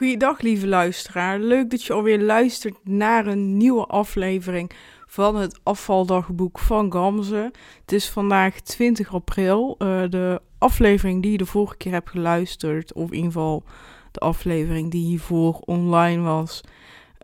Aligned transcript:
Goeiedag, 0.00 0.40
lieve 0.40 0.66
luisteraar. 0.66 1.38
Leuk 1.38 1.70
dat 1.70 1.82
je 1.82 1.92
alweer 1.92 2.20
luistert 2.20 2.76
naar 2.84 3.26
een 3.26 3.56
nieuwe 3.56 3.86
aflevering 3.86 4.70
van 5.06 5.36
het 5.36 5.60
afvaldagboek 5.62 6.58
van 6.58 6.92
Gamze. 6.92 7.52
Het 7.80 7.92
is 7.92 8.08
vandaag 8.08 8.60
20 8.60 9.14
april. 9.14 9.76
Uh, 9.78 10.02
de 10.08 10.40
aflevering 10.58 11.22
die 11.22 11.32
je 11.32 11.38
de 11.38 11.46
vorige 11.46 11.76
keer 11.76 11.92
hebt 11.92 12.10
geluisterd, 12.10 12.92
of 12.92 13.08
in 13.08 13.14
ieder 13.14 13.32
geval 13.32 13.62
de 14.10 14.20
aflevering 14.20 14.90
die 14.90 15.04
hiervoor 15.04 15.54
online 15.54 16.22
was, 16.22 16.60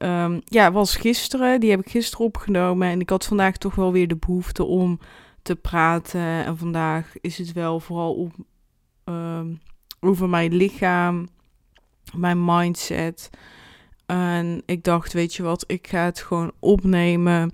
um, 0.02 0.40
ja, 0.44 0.72
was 0.72 0.96
gisteren. 0.96 1.60
Die 1.60 1.70
heb 1.70 1.80
ik 1.80 1.90
gisteren 1.90 2.26
opgenomen 2.26 2.88
en 2.88 3.00
ik 3.00 3.10
had 3.10 3.26
vandaag 3.26 3.56
toch 3.56 3.74
wel 3.74 3.92
weer 3.92 4.08
de 4.08 4.16
behoefte 4.16 4.64
om 4.64 4.98
te 5.42 5.56
praten. 5.56 6.44
En 6.44 6.56
vandaag 6.56 7.12
is 7.20 7.38
het 7.38 7.52
wel 7.52 7.80
vooral 7.80 8.14
om, 8.14 8.32
um, 9.04 9.60
over 10.00 10.28
mijn 10.28 10.54
lichaam 10.54 11.26
mijn 12.14 12.44
mindset. 12.44 13.30
En 14.06 14.62
ik 14.66 14.84
dacht, 14.84 15.12
weet 15.12 15.34
je 15.34 15.42
wat, 15.42 15.64
ik 15.66 15.86
ga 15.88 16.04
het 16.04 16.20
gewoon 16.20 16.52
opnemen. 16.58 17.52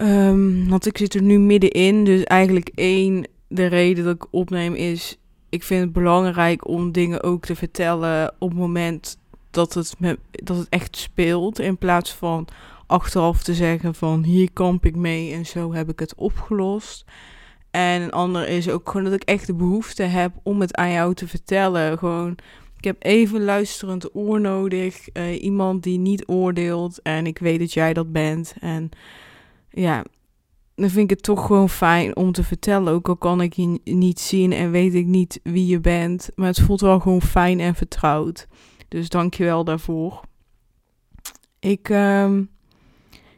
Um, 0.00 0.68
want 0.68 0.86
ik 0.86 0.98
zit 0.98 1.14
er 1.14 1.22
nu 1.22 1.38
middenin. 1.38 2.04
Dus 2.04 2.24
eigenlijk 2.24 2.70
één, 2.74 3.26
de 3.48 3.66
reden 3.66 4.04
dat 4.04 4.14
ik 4.14 4.26
opneem 4.30 4.74
is... 4.74 5.18
Ik 5.50 5.62
vind 5.62 5.82
het 5.82 5.92
belangrijk 5.92 6.68
om 6.68 6.92
dingen 6.92 7.22
ook 7.22 7.44
te 7.44 7.56
vertellen 7.56 8.34
op 8.38 8.48
het 8.48 8.58
moment 8.58 9.18
dat 9.50 9.74
het, 9.74 9.94
me, 9.98 10.18
dat 10.30 10.56
het 10.56 10.68
echt 10.68 10.96
speelt. 10.96 11.58
In 11.58 11.78
plaats 11.78 12.14
van 12.14 12.48
achteraf 12.86 13.42
te 13.42 13.54
zeggen 13.54 13.94
van 13.94 14.22
hier 14.22 14.52
kamp 14.52 14.86
ik 14.86 14.96
mee 14.96 15.32
en 15.32 15.46
zo 15.46 15.72
heb 15.72 15.88
ik 15.88 15.98
het 15.98 16.14
opgelost. 16.14 17.04
En 17.70 18.02
een 18.02 18.12
ander 18.12 18.48
is 18.48 18.68
ook 18.68 18.90
gewoon 18.90 19.04
dat 19.04 19.12
ik 19.12 19.22
echt 19.22 19.46
de 19.46 19.54
behoefte 19.54 20.02
heb 20.02 20.32
om 20.42 20.60
het 20.60 20.74
aan 20.74 20.92
jou 20.92 21.14
te 21.14 21.28
vertellen. 21.28 21.98
Gewoon 21.98 22.36
ik 22.78 22.84
heb 22.84 22.96
even 22.98 23.44
luisterend 23.44 24.14
oor 24.14 24.40
nodig. 24.40 25.08
Uh, 25.12 25.42
iemand 25.42 25.82
die 25.82 25.98
niet 25.98 26.28
oordeelt. 26.28 27.02
En 27.02 27.26
ik 27.26 27.38
weet 27.38 27.58
dat 27.58 27.72
jij 27.72 27.92
dat 27.92 28.12
bent. 28.12 28.54
En 28.60 28.90
ja, 29.70 30.04
dan 30.74 30.90
vind 30.90 31.10
ik 31.10 31.16
het 31.16 31.22
toch 31.22 31.46
gewoon 31.46 31.68
fijn 31.68 32.16
om 32.16 32.32
te 32.32 32.42
vertellen. 32.42 32.92
Ook 32.92 33.08
al 33.08 33.16
kan 33.16 33.40
ik 33.40 33.52
je 33.52 33.80
niet 33.84 34.20
zien 34.20 34.52
en 34.52 34.70
weet 34.70 34.94
ik 34.94 35.06
niet 35.06 35.40
wie 35.42 35.66
je 35.66 35.80
bent. 35.80 36.30
Maar 36.34 36.46
het 36.46 36.60
voelt 36.60 36.80
wel 36.80 37.00
gewoon 37.00 37.22
fijn 37.22 37.60
en 37.60 37.74
vertrouwd. 37.74 38.48
Dus 38.88 39.08
dank 39.08 39.34
je 39.34 39.44
wel 39.44 39.64
daarvoor. 39.64 40.20
Ik, 41.58 41.88
uh, 41.88 42.38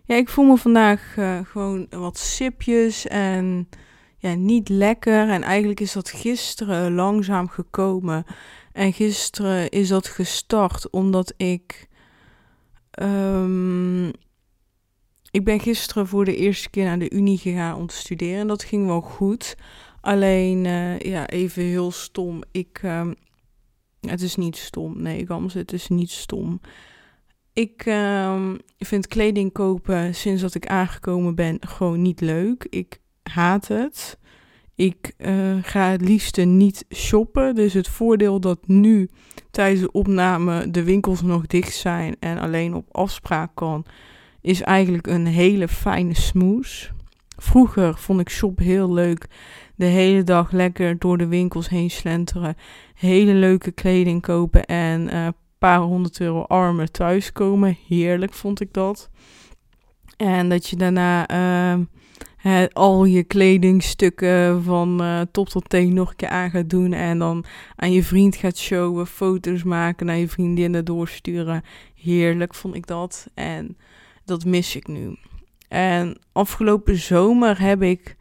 ja, 0.05 0.17
ik 0.17 0.29
voel 0.29 0.45
me 0.45 0.57
vandaag 0.57 1.17
uh, 1.19 1.39
gewoon 1.45 1.86
wat 1.91 2.19
sipjes 2.19 3.07
en 3.07 3.69
ja, 4.17 4.34
niet 4.34 4.69
lekker. 4.69 5.29
En 5.29 5.42
eigenlijk 5.42 5.81
is 5.81 5.92
dat 5.92 6.11
gisteren 6.11 6.95
langzaam 6.95 7.48
gekomen. 7.48 8.25
En 8.81 8.92
gisteren 8.92 9.69
is 9.69 9.89
dat 9.89 10.06
gestart 10.06 10.91
omdat 10.91 11.34
ik. 11.36 11.89
Um, 13.03 14.06
ik 15.31 15.45
ben 15.45 15.61
gisteren 15.61 16.06
voor 16.06 16.25
de 16.25 16.36
eerste 16.36 16.70
keer 16.70 16.84
naar 16.84 16.98
de 16.98 17.11
Unie 17.11 17.39
gegaan 17.39 17.77
om 17.77 17.86
te 17.86 17.95
studeren. 17.95 18.41
En 18.41 18.47
dat 18.47 18.64
ging 18.64 18.86
wel 18.86 19.01
goed. 19.01 19.56
Alleen, 20.01 20.64
uh, 20.64 20.98
ja, 20.98 21.27
even 21.27 21.62
heel 21.62 21.91
stom. 21.91 22.42
Ik. 22.51 22.81
Um, 22.83 23.14
het 24.01 24.23
is 24.23 24.36
niet 24.36 24.56
stom. 24.56 25.03
Nee, 25.03 25.27
Gams, 25.27 25.55
het 25.55 25.73
is 25.73 25.89
niet 25.89 26.11
stom. 26.11 26.61
Ik 27.53 27.86
um, 27.86 28.58
vind 28.78 29.06
kleding 29.06 29.53
kopen 29.53 30.14
sinds 30.14 30.42
dat 30.42 30.55
ik 30.55 30.67
aangekomen 30.67 31.34
ben 31.34 31.56
gewoon 31.61 32.03
niet 32.03 32.20
leuk. 32.20 32.67
Ik 32.70 33.01
haat 33.23 33.69
het. 33.69 34.19
Ik 34.81 35.12
uh, 35.19 35.56
ga 35.62 35.91
het 35.91 36.00
liefste 36.00 36.42
niet 36.42 36.84
shoppen. 36.95 37.55
Dus 37.55 37.73
het 37.73 37.89
voordeel 37.89 38.41
dat 38.41 38.59
nu 38.67 39.09
tijdens 39.50 39.81
de 39.81 39.92
opname 39.92 40.70
de 40.70 40.84
winkels 40.84 41.23
nog 41.23 41.47
dicht 41.47 41.75
zijn 41.75 42.17
en 42.20 42.39
alleen 42.39 42.75
op 42.75 42.86
afspraak 42.92 43.51
kan, 43.55 43.84
is 44.41 44.61
eigenlijk 44.61 45.06
een 45.06 45.27
hele 45.27 45.69
fijne 45.69 46.14
smoes. 46.14 46.92
Vroeger 47.36 47.98
vond 47.98 48.20
ik 48.20 48.30
shop 48.30 48.58
heel 48.58 48.92
leuk. 48.92 49.27
De 49.74 49.85
hele 49.85 50.23
dag 50.23 50.51
lekker 50.52 50.98
door 50.98 51.18
de 51.18 51.27
winkels 51.27 51.68
heen 51.68 51.91
slenteren. 51.91 52.57
Hele 52.95 53.33
leuke 53.33 53.70
kleding 53.70 54.23
kopen 54.23 54.64
en 54.64 55.14
een 55.14 55.27
uh, 55.27 55.29
paar 55.58 55.80
honderd 55.80 56.20
euro 56.20 56.42
armen 56.42 56.92
thuiskomen. 56.92 57.77
Heerlijk 57.89 58.33
vond 58.33 58.61
ik 58.61 58.73
dat. 58.73 59.11
En 60.17 60.48
dat 60.48 60.68
je 60.68 60.77
daarna. 60.77 61.30
Uh, 61.77 61.85
al 62.73 63.05
je 63.05 63.24
kledingstukken 63.24 64.62
van 64.62 65.02
uh, 65.02 65.20
top 65.30 65.48
tot 65.48 65.68
teen 65.68 65.95
nog 65.95 66.11
een 66.11 66.17
keer 66.17 66.28
aan 66.28 66.51
gaat 66.51 66.70
doen. 66.70 66.92
En 66.92 67.18
dan 67.18 67.45
aan 67.77 67.92
je 67.92 68.02
vriend 68.02 68.36
gaat 68.36 68.58
showen, 68.58 69.06
foto's 69.06 69.62
maken, 69.62 70.06
naar 70.06 70.17
je 70.17 70.28
vriendinnen 70.28 70.84
doorsturen. 70.84 71.62
Heerlijk 71.95 72.55
vond 72.55 72.74
ik 72.74 72.86
dat. 72.86 73.27
En 73.34 73.77
dat 74.24 74.45
mis 74.45 74.77
ik 74.77 74.86
nu. 74.86 75.17
En 75.68 76.18
afgelopen 76.33 76.96
zomer 76.96 77.61
heb 77.61 77.83
ik 77.83 78.17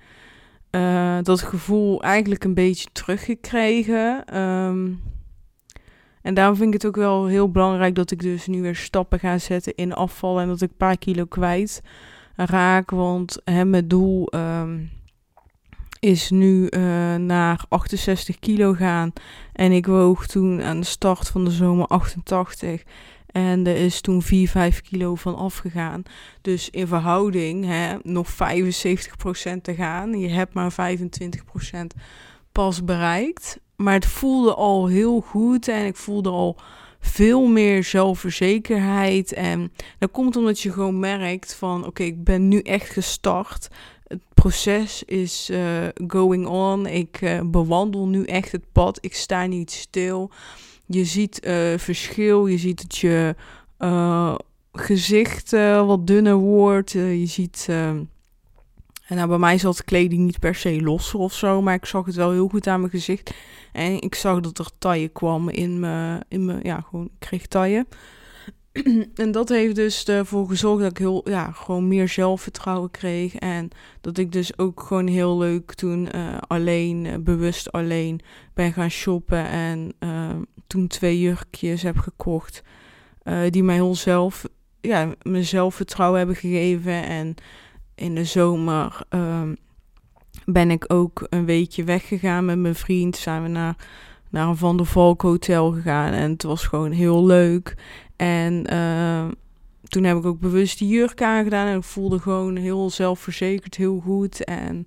uh, 0.71 1.17
dat 1.21 1.41
gevoel 1.41 2.03
eigenlijk 2.03 2.43
een 2.43 2.53
beetje 2.53 2.89
teruggekregen. 2.91 4.37
Um, 4.37 5.01
en 6.21 6.33
daarom 6.33 6.55
vind 6.55 6.67
ik 6.67 6.81
het 6.81 6.85
ook 6.85 6.95
wel 6.95 7.25
heel 7.25 7.51
belangrijk 7.51 7.95
dat 7.95 8.11
ik 8.11 8.19
dus 8.19 8.47
nu 8.47 8.61
weer 8.61 8.75
stappen 8.75 9.19
ga 9.19 9.37
zetten 9.37 9.75
in 9.75 9.93
afval 9.93 10.39
en 10.39 10.47
dat 10.47 10.61
ik 10.61 10.69
een 10.69 10.77
paar 10.77 10.97
kilo 10.97 11.25
kwijt 11.25 11.81
raak. 12.45 12.91
Want 12.91 13.41
hè, 13.43 13.65
mijn 13.65 13.87
doel 13.87 14.33
um, 14.35 14.89
is 15.99 16.29
nu 16.29 16.67
uh, 16.69 17.15
naar 17.15 17.65
68 17.69 18.39
kilo 18.39 18.73
gaan. 18.73 19.13
En 19.53 19.71
ik 19.71 19.85
woog 19.85 20.27
toen 20.27 20.61
aan 20.61 20.79
de 20.79 20.85
start 20.85 21.27
van 21.27 21.45
de 21.45 21.51
zomer 21.51 21.87
88. 21.87 22.83
En 23.25 23.67
er 23.67 23.75
is 23.75 24.01
toen 24.01 24.21
4, 24.21 24.49
5 24.49 24.81
kilo 24.81 25.15
van 25.15 25.35
afgegaan. 25.35 26.03
Dus 26.41 26.69
in 26.69 26.87
verhouding 26.87 27.65
hè, 27.65 27.95
nog 28.03 28.31
75% 28.31 28.35
te 29.61 29.75
gaan. 29.75 30.19
Je 30.19 30.29
hebt 30.29 30.53
maar 30.53 30.71
25% 30.71 30.75
pas 32.51 32.83
bereikt. 32.83 33.59
Maar 33.75 33.93
het 33.93 34.05
voelde 34.05 34.55
al 34.55 34.87
heel 34.87 35.21
goed 35.21 35.67
en 35.67 35.85
ik 35.85 35.95
voelde 35.95 36.29
al 36.29 36.57
veel 36.99 37.47
meer 37.47 37.83
zelfverzekerheid. 37.83 39.33
En 39.33 39.71
dat 39.97 40.11
komt 40.11 40.35
omdat 40.35 40.59
je 40.59 40.71
gewoon 40.71 40.99
merkt 40.99 41.53
van 41.53 41.85
oké, 41.85 42.03
ik 42.03 42.23
ben 42.23 42.47
nu 42.47 42.59
echt 42.59 42.89
gestart. 42.89 43.67
Het 44.07 44.21
proces 44.33 45.03
is 45.03 45.49
uh, 45.51 45.87
going 46.07 46.47
on. 46.47 46.85
Ik 46.85 47.21
uh, 47.21 47.39
bewandel 47.45 48.07
nu 48.07 48.23
echt 48.23 48.51
het 48.51 48.71
pad. 48.71 48.97
Ik 49.01 49.15
sta 49.15 49.45
niet 49.45 49.71
stil. 49.71 50.31
Je 50.85 51.05
ziet 51.05 51.45
uh, 51.45 51.77
verschil. 51.77 52.47
Je 52.47 52.57
ziet 52.57 52.81
dat 52.81 52.97
je 52.97 53.35
gezicht 54.71 55.51
wat 55.85 56.07
dunner 56.07 56.35
wordt. 56.35 56.91
je 56.91 57.25
ziet. 57.25 57.67
En 59.09 59.15
nou, 59.15 59.27
bij 59.27 59.37
mij 59.37 59.57
zat 59.57 59.83
kleding 59.83 60.25
niet 60.25 60.39
per 60.39 60.55
se 60.55 60.81
losser 60.81 61.19
of 61.19 61.33
zo, 61.33 61.61
maar 61.61 61.73
ik 61.73 61.85
zag 61.85 62.05
het 62.05 62.15
wel 62.15 62.31
heel 62.31 62.47
goed 62.47 62.67
aan 62.67 62.79
mijn 62.79 62.91
gezicht. 62.91 63.33
En 63.71 64.01
ik 64.01 64.15
zag 64.15 64.39
dat 64.39 64.57
er 64.57 64.69
taille 64.77 65.07
kwam 65.07 65.49
in 65.49 65.79
mijn, 65.79 66.25
in 66.27 66.45
mijn 66.45 66.59
ja, 66.63 66.81
gewoon, 66.89 67.09
kreeg 67.19 67.47
taille. 67.47 67.85
en 69.15 69.31
dat 69.31 69.49
heeft 69.49 69.75
dus 69.75 70.03
ervoor 70.03 70.47
gezorgd 70.47 70.81
dat 70.81 70.91
ik 70.91 70.97
heel, 70.97 71.29
ja, 71.29 71.51
gewoon 71.51 71.87
meer 71.87 72.07
zelfvertrouwen 72.07 72.91
kreeg. 72.91 73.35
En 73.35 73.69
dat 74.01 74.17
ik 74.17 74.31
dus 74.31 74.57
ook 74.57 74.81
gewoon 74.81 75.07
heel 75.07 75.37
leuk 75.37 75.73
toen 75.73 76.09
uh, 76.15 76.37
alleen, 76.47 77.05
uh, 77.05 77.13
bewust 77.19 77.71
alleen 77.71 78.19
ben 78.53 78.73
gaan 78.73 78.91
shoppen. 78.91 79.45
En 79.45 79.93
uh, 79.99 80.29
toen 80.67 80.87
twee 80.87 81.19
jurkjes 81.19 81.81
heb 81.81 81.97
gekocht. 81.97 82.63
die 83.49 83.63
mij 83.63 83.75
heel 83.75 83.95
zelf, 83.95 84.45
ja, 84.81 85.13
mijn 85.21 85.45
zelfvertrouwen 85.45 86.17
hebben 86.17 86.35
gegeven. 86.35 87.03
En 87.03 87.35
in 87.99 88.15
de 88.15 88.23
zomer 88.23 89.01
ehm, 89.09 89.53
ben 90.45 90.71
ik 90.71 90.85
ook 90.87 91.27
een 91.29 91.45
weekje 91.45 91.83
weggegaan 91.83 92.45
met 92.45 92.57
mijn 92.57 92.75
vriend. 92.75 93.17
Zijn 93.17 93.43
we 93.43 93.47
naar, 93.47 93.75
naar 94.29 94.47
een 94.47 94.57
Van 94.57 94.77
der 94.77 94.85
Valk 94.85 95.21
hotel 95.21 95.71
gegaan. 95.71 96.13
En 96.13 96.31
het 96.31 96.43
was 96.43 96.65
gewoon 96.65 96.91
heel 96.91 97.25
leuk. 97.25 97.75
En 98.15 98.73
uh, 98.73 99.25
toen 99.83 100.03
heb 100.03 100.17
ik 100.17 100.25
ook 100.25 100.39
bewust 100.39 100.77
die 100.77 100.87
jurk 100.87 101.21
aangedaan. 101.21 101.67
En 101.67 101.77
ik 101.77 101.83
voelde 101.83 102.19
gewoon 102.19 102.55
heel 102.55 102.89
zelfverzekerd, 102.89 103.75
heel 103.75 103.99
goed. 103.99 104.43
En 104.43 104.85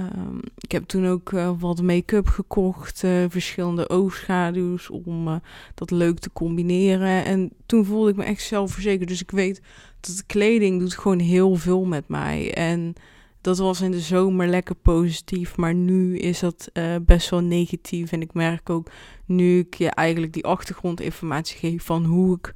um, 0.00 0.40
ik 0.58 0.72
heb 0.72 0.84
toen 0.84 1.06
ook 1.06 1.32
uh, 1.32 1.52
wat 1.58 1.82
make-up 1.82 2.28
gekocht. 2.28 3.02
Uh, 3.02 3.24
verschillende 3.28 3.88
oogschaduws 3.88 4.90
om 4.90 5.28
uh, 5.28 5.36
dat 5.74 5.90
leuk 5.90 6.18
te 6.18 6.32
combineren. 6.32 7.24
En 7.24 7.50
toen 7.66 7.84
voelde 7.84 8.10
ik 8.10 8.16
me 8.16 8.24
echt 8.24 8.42
zelfverzekerd. 8.42 9.08
Dus 9.08 9.22
ik 9.22 9.30
weet 9.30 9.62
dat 10.00 10.16
de 10.16 10.24
kleding 10.26 10.80
doet 10.80 10.96
gewoon 10.96 11.18
heel 11.18 11.54
veel 11.54 11.84
met 11.84 12.08
mij. 12.08 12.54
En 12.54 12.94
dat 13.40 13.58
was 13.58 13.80
in 13.80 13.90
de 13.90 14.00
zomer 14.00 14.48
lekker 14.48 14.74
positief, 14.74 15.56
maar 15.56 15.74
nu 15.74 16.18
is 16.18 16.40
dat 16.40 16.70
best 17.02 17.30
wel 17.30 17.40
negatief. 17.40 18.12
En 18.12 18.20
ik 18.20 18.34
merk 18.34 18.70
ook 18.70 18.90
nu 19.26 19.58
ik 19.58 19.74
je 19.74 19.88
eigenlijk 19.90 20.32
die 20.32 20.44
achtergrondinformatie 20.44 21.58
geef 21.58 21.84
van 21.84 22.04
hoe 22.04 22.38
ik 22.38 22.52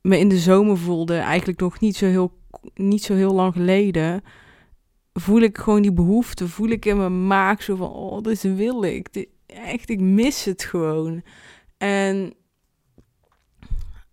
me 0.00 0.18
in 0.18 0.28
de 0.28 0.38
zomer 0.38 0.78
voelde, 0.78 1.16
eigenlijk 1.16 1.60
nog 1.60 1.80
niet 1.80 1.96
zo 1.96 2.06
heel, 2.06 2.32
niet 2.74 3.02
zo 3.02 3.14
heel 3.14 3.34
lang 3.34 3.52
geleden, 3.52 4.22
voel 5.20 5.40
ik 5.40 5.58
gewoon 5.58 5.82
die 5.82 5.92
behoefte, 5.92 6.48
voel 6.48 6.68
ik 6.68 6.84
in 6.84 6.96
mijn 6.96 7.26
maag 7.26 7.62
zo 7.62 7.76
van, 7.76 7.90
oh, 7.90 8.22
dit 8.22 8.42
wil 8.42 8.82
ik. 8.82 9.26
Echt, 9.46 9.90
ik 9.90 10.00
mis 10.00 10.44
het 10.44 10.64
gewoon. 10.64 11.22
En 11.76 12.34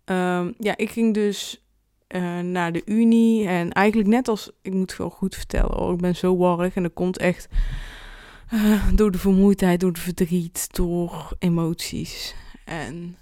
Ehm, 0.04 0.52
ja, 0.58 0.76
ik 0.76 0.90
ging 0.90 1.14
dus 1.14 1.64
uh, 2.08 2.40
naar 2.40 2.72
de 2.72 2.82
Unie. 2.84 3.46
En 3.48 3.72
eigenlijk 3.72 4.08
net 4.08 4.28
als, 4.28 4.50
ik 4.62 4.72
moet 4.72 4.90
het 4.90 4.98
wel 4.98 5.10
goed 5.10 5.34
vertellen 5.34 5.76
hoor, 5.76 5.92
ik 5.92 6.00
ben 6.00 6.16
zo 6.16 6.36
warrig 6.36 6.74
en 6.74 6.82
dat 6.82 6.92
komt 6.92 7.18
echt 7.18 7.48
uh, 8.52 8.88
door 8.94 9.10
de 9.10 9.18
vermoeidheid, 9.18 9.80
door 9.80 9.92
de 9.92 10.00
verdriet, 10.00 10.68
door 10.74 11.36
emoties. 11.38 12.34
En 12.64 13.16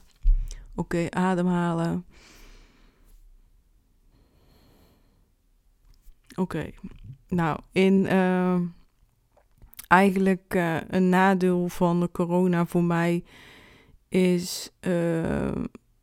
oké, 0.75 1.06
ademhalen. 1.11 2.05
Oké. 6.34 6.70
Nou, 7.32 7.58
in 7.73 8.05
uh, 8.05 8.61
eigenlijk 9.88 10.55
uh, 10.55 10.76
een 10.88 11.08
nadeel 11.08 11.69
van 11.69 12.00
de 12.00 12.11
corona 12.11 12.67
voor 12.67 12.84
mij 12.84 13.25
is 14.08 14.73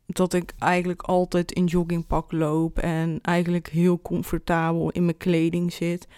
dat 0.06 0.32
ik 0.32 0.54
eigenlijk 0.58 1.02
altijd 1.02 1.52
in 1.52 1.64
joggingpak 1.64 2.32
loop 2.32 2.78
en 2.78 3.18
eigenlijk 3.22 3.68
heel 3.68 4.02
comfortabel 4.02 4.90
in 4.90 5.04
mijn 5.04 5.16
kleding 5.16 5.72
zit. 5.72 6.08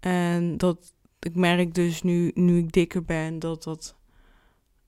En 0.00 0.56
dat 0.56 0.94
ik 1.18 1.34
merk 1.34 1.74
dus 1.74 2.02
nu, 2.02 2.30
nu 2.34 2.58
ik 2.58 2.72
dikker 2.72 3.04
ben, 3.04 3.38
dat 3.38 3.62
dat 3.62 3.96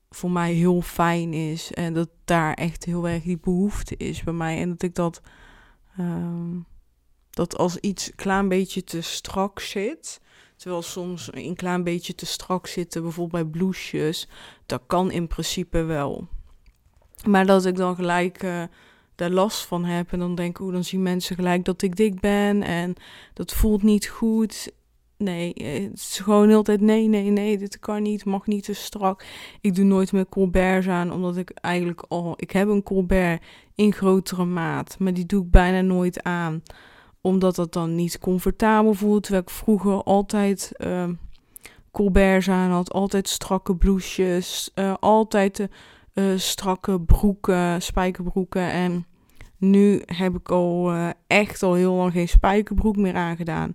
voor 0.09 0.31
mij 0.31 0.53
heel 0.53 0.81
fijn 0.81 1.33
is. 1.33 1.73
En 1.73 1.93
dat 1.93 2.09
daar 2.25 2.53
echt 2.53 2.85
heel 2.85 3.07
erg 3.07 3.23
die 3.23 3.39
behoefte 3.39 3.97
is 3.97 4.23
bij 4.23 4.33
mij. 4.33 4.59
En 4.59 4.69
dat 4.69 4.81
ik 4.81 4.95
dat, 4.95 5.21
um, 5.99 6.65
dat 7.35 7.57
als 7.57 7.77
iets 7.77 8.07
een 8.07 8.15
klein 8.15 8.47
beetje 8.47 8.83
te 8.83 9.01
strak 9.01 9.59
zit. 9.59 10.21
Terwijl 10.55 10.81
soms 10.81 11.29
een 11.31 11.55
klein 11.55 11.83
beetje 11.83 12.15
te 12.15 12.25
strak 12.25 12.67
zitten, 12.67 13.01
bijvoorbeeld 13.01 13.43
bij 13.43 13.51
blouses. 13.51 14.27
Dat 14.65 14.81
kan 14.87 15.11
in 15.11 15.27
principe 15.27 15.83
wel. 15.83 16.27
Maar 17.27 17.45
dat 17.45 17.65
ik 17.65 17.75
dan 17.75 17.95
gelijk 17.95 18.43
uh, 18.43 18.63
daar 19.15 19.29
last 19.29 19.65
van 19.65 19.85
heb. 19.85 20.11
En 20.11 20.19
dan 20.19 20.35
denk 20.35 20.59
ik, 20.59 20.71
dan 20.71 20.83
zien 20.83 21.03
mensen 21.03 21.35
gelijk 21.35 21.65
dat 21.65 21.81
ik 21.81 21.95
dik 21.95 22.19
ben. 22.19 22.63
En 22.63 22.93
dat 23.33 23.53
voelt 23.53 23.83
niet 23.83 24.07
goed. 24.07 24.71
Nee, 25.17 25.53
eh, 25.53 25.83
het 25.83 25.93
is 25.99 26.19
gewoon 26.23 26.47
heel 26.47 26.63
tijd 26.63 26.81
nee, 26.81 27.07
nee, 27.07 27.29
nee, 27.29 27.57
dit 27.57 27.79
kan 27.79 28.01
niet, 28.01 28.25
mag 28.25 28.47
niet 28.47 28.63
te 28.63 28.73
strak. 28.73 29.25
Ik 29.61 29.75
doe 29.75 29.85
nooit 29.85 30.11
meer 30.11 30.29
colberts 30.29 30.87
aan, 30.87 31.11
omdat 31.11 31.37
ik 31.37 31.49
eigenlijk 31.49 32.05
al... 32.07 32.33
Ik 32.37 32.51
heb 32.51 32.67
een 32.67 32.83
colbert 32.83 33.43
in 33.75 33.93
grotere 33.93 34.45
maat, 34.45 34.95
maar 34.99 35.13
die 35.13 35.25
doe 35.25 35.43
ik 35.43 35.51
bijna 35.51 35.81
nooit 35.81 36.23
aan. 36.23 36.63
Omdat 37.25 37.55
dat 37.55 37.73
dan 37.73 37.95
niet 37.95 38.19
comfortabel 38.19 38.93
voelt. 38.93 39.23
Terwijl 39.23 39.43
ik 39.43 39.49
vroeger 39.49 40.03
altijd 40.03 40.71
uh, 40.77 41.09
colberts 41.91 42.49
aan 42.49 42.71
had, 42.71 42.91
altijd 42.91 43.29
strakke 43.29 43.75
blouses, 43.75 44.71
uh, 44.75 44.93
altijd 44.99 45.55
de 45.55 45.69
uh, 46.13 46.37
strakke 46.37 47.01
broeken, 47.01 47.81
spijkerbroeken. 47.81 48.71
En 48.71 49.05
nu 49.57 50.01
heb 50.05 50.35
ik 50.35 50.51
al 50.51 50.93
uh, 50.93 51.09
echt 51.27 51.63
al 51.63 51.73
heel 51.73 51.93
lang 51.93 52.11
geen 52.11 52.27
spijkerbroek 52.27 52.95
meer 52.95 53.15
aangedaan. 53.15 53.73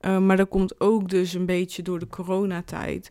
Maar 0.00 0.36
dat 0.36 0.48
komt 0.48 0.80
ook 0.80 1.08
dus 1.08 1.32
een 1.34 1.46
beetje 1.46 1.82
door 1.82 1.98
de 1.98 2.08
coronatijd. 2.08 3.10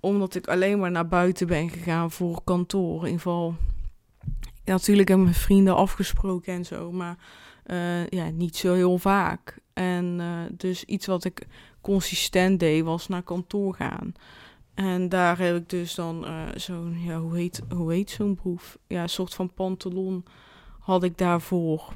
Omdat 0.00 0.34
ik 0.34 0.46
alleen 0.46 0.78
maar 0.78 0.90
naar 0.90 1.08
buiten 1.08 1.46
ben 1.46 1.70
gegaan 1.70 2.10
voor 2.10 2.40
kantoor. 2.44 2.98
In 2.98 3.04
ieder 3.04 3.20
geval, 3.20 3.54
natuurlijk 4.64 5.08
heb 5.08 5.18
ik 5.18 5.24
mijn 5.24 5.34
vrienden 5.34 5.76
afgesproken 5.76 6.54
en 6.54 6.64
zo. 6.64 6.92
Maar 6.92 7.16
ja, 8.08 8.30
niet 8.30 8.56
zo 8.56 8.74
heel 8.74 8.98
vaak. 8.98 9.58
En 9.72 10.20
dus 10.56 10.84
iets 10.84 11.06
wat 11.06 11.24
ik 11.24 11.46
consistent 11.80 12.60
deed 12.60 12.84
was 12.84 13.08
naar 13.08 13.22
kantoor 13.22 13.74
gaan. 13.74 14.14
En 14.74 15.08
daar 15.08 15.38
heb 15.38 15.56
ik 15.56 15.68
dus 15.68 15.94
dan 15.94 16.24
uh, 16.24 16.42
zo'n, 16.54 16.96
ja, 17.04 17.18
hoe 17.18 17.36
heet, 17.36 17.62
hoe 17.74 17.92
heet 17.92 18.10
zo'n 18.10 18.34
broef? 18.34 18.78
Ja, 18.86 19.02
een 19.02 19.08
soort 19.08 19.34
van 19.34 19.54
pantalon 19.54 20.24
had 20.78 21.02
ik 21.02 21.18
daarvoor. 21.18 21.92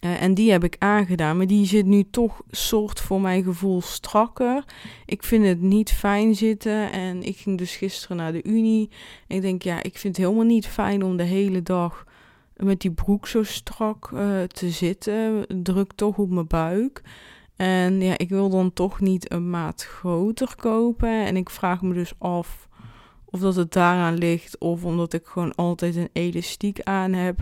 En 0.00 0.34
die 0.34 0.50
heb 0.50 0.64
ik 0.64 0.76
aangedaan, 0.78 1.36
maar 1.36 1.46
die 1.46 1.66
zit 1.66 1.86
nu 1.86 2.04
toch 2.10 2.42
soort 2.50 3.00
voor 3.00 3.20
mijn 3.20 3.42
gevoel 3.42 3.80
strakker. 3.80 4.64
Ik 5.06 5.22
vind 5.22 5.46
het 5.46 5.60
niet 5.60 5.92
fijn 5.92 6.34
zitten 6.34 6.92
en 6.92 7.22
ik 7.22 7.36
ging 7.36 7.58
dus 7.58 7.76
gisteren 7.76 8.16
naar 8.16 8.32
de 8.32 8.44
unie. 8.44 8.90
En 9.26 9.36
ik 9.36 9.42
denk, 9.42 9.62
ja, 9.62 9.82
ik 9.82 9.98
vind 9.98 10.16
het 10.16 10.26
helemaal 10.26 10.46
niet 10.46 10.66
fijn 10.66 11.02
om 11.02 11.16
de 11.16 11.22
hele 11.22 11.62
dag 11.62 12.04
met 12.58 12.80
die 12.80 12.90
broek 12.90 13.26
zo 13.26 13.42
strak 13.42 14.10
uh, 14.14 14.42
te 14.42 14.70
zitten. 14.70 15.46
Druk 15.62 15.92
toch 15.92 16.18
op 16.18 16.30
mijn 16.30 16.46
buik. 16.46 17.02
En 17.56 18.00
ja, 18.00 18.18
ik 18.18 18.28
wil 18.28 18.48
dan 18.48 18.72
toch 18.72 19.00
niet 19.00 19.32
een 19.32 19.50
maat 19.50 19.84
groter 19.84 20.56
kopen. 20.56 21.26
En 21.26 21.36
ik 21.36 21.50
vraag 21.50 21.82
me 21.82 21.94
dus 21.94 22.12
af 22.18 22.68
of 23.24 23.40
dat 23.40 23.56
het 23.56 23.72
daaraan 23.72 24.18
ligt 24.18 24.58
of 24.58 24.84
omdat 24.84 25.12
ik 25.12 25.26
gewoon 25.26 25.54
altijd 25.54 25.96
een 25.96 26.10
elastiek 26.12 26.80
aan 26.82 27.12
heb. 27.12 27.38